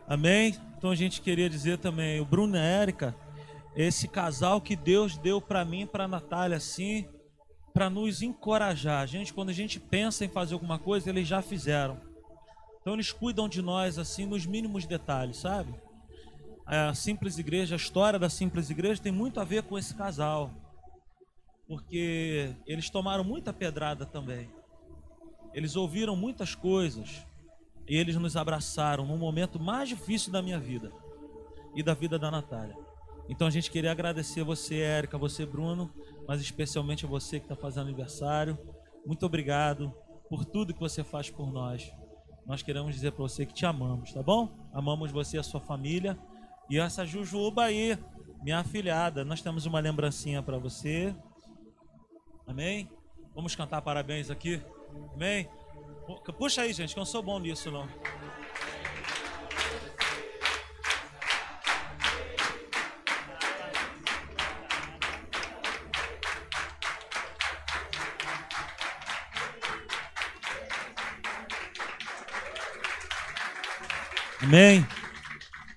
[0.07, 0.57] Amém?
[0.77, 3.15] Então a gente queria dizer também, o Bruno e a Érica,
[3.75, 7.07] esse casal que Deus deu para mim e para Natália, assim,
[7.73, 9.01] para nos encorajar.
[9.01, 11.99] A gente, quando a gente pensa em fazer alguma coisa, eles já fizeram.
[12.81, 15.73] Então eles cuidam de nós assim nos mínimos detalhes, sabe?
[16.65, 20.51] A simples igreja, a história da simples igreja tem muito a ver com esse casal.
[21.67, 24.49] Porque eles tomaram muita pedrada também.
[25.53, 27.25] Eles ouviram muitas coisas
[27.87, 30.91] e eles nos abraçaram no momento mais difícil da minha vida
[31.75, 32.75] e da vida da Natália.
[33.29, 35.89] Então a gente queria agradecer você, Érica, você, Bruno,
[36.27, 38.57] mas especialmente a você que está fazendo aniversário.
[39.05, 39.93] Muito obrigado
[40.29, 41.91] por tudo que você faz por nós.
[42.45, 44.49] Nós queremos dizer para você que te amamos, tá bom?
[44.73, 46.17] Amamos você e a sua família.
[46.69, 47.97] E essa Jujuba aí,
[48.41, 51.15] minha afilhada, nós temos uma lembrancinha para você.
[52.45, 52.89] Amém?
[53.33, 54.61] Vamos cantar parabéns aqui.
[55.13, 55.47] Amém?
[56.37, 57.87] Puxa aí, gente, que eu não sou bom nisso, não.
[74.43, 74.85] Amém.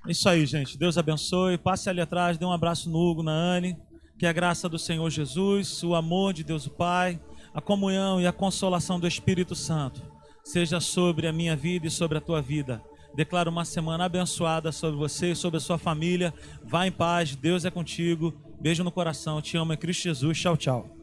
[0.06, 0.76] É isso aí, gente.
[0.76, 1.56] Deus abençoe.
[1.56, 3.76] Passe ali atrás, dê um abraço no Hugo, na Anne.
[4.18, 7.20] Que a graça do Senhor Jesus, o amor de Deus o Pai,
[7.54, 10.02] a comunhão e a consolação do Espírito Santo
[10.42, 12.82] seja sobre a minha vida e sobre a tua vida.
[13.14, 16.32] Declaro uma semana abençoada sobre você e sobre a sua família.
[16.62, 18.34] Vá em paz, Deus é contigo.
[18.60, 19.42] Beijo no coração.
[19.42, 20.38] Te amo em Cristo Jesus.
[20.38, 20.95] Tchau, tchau.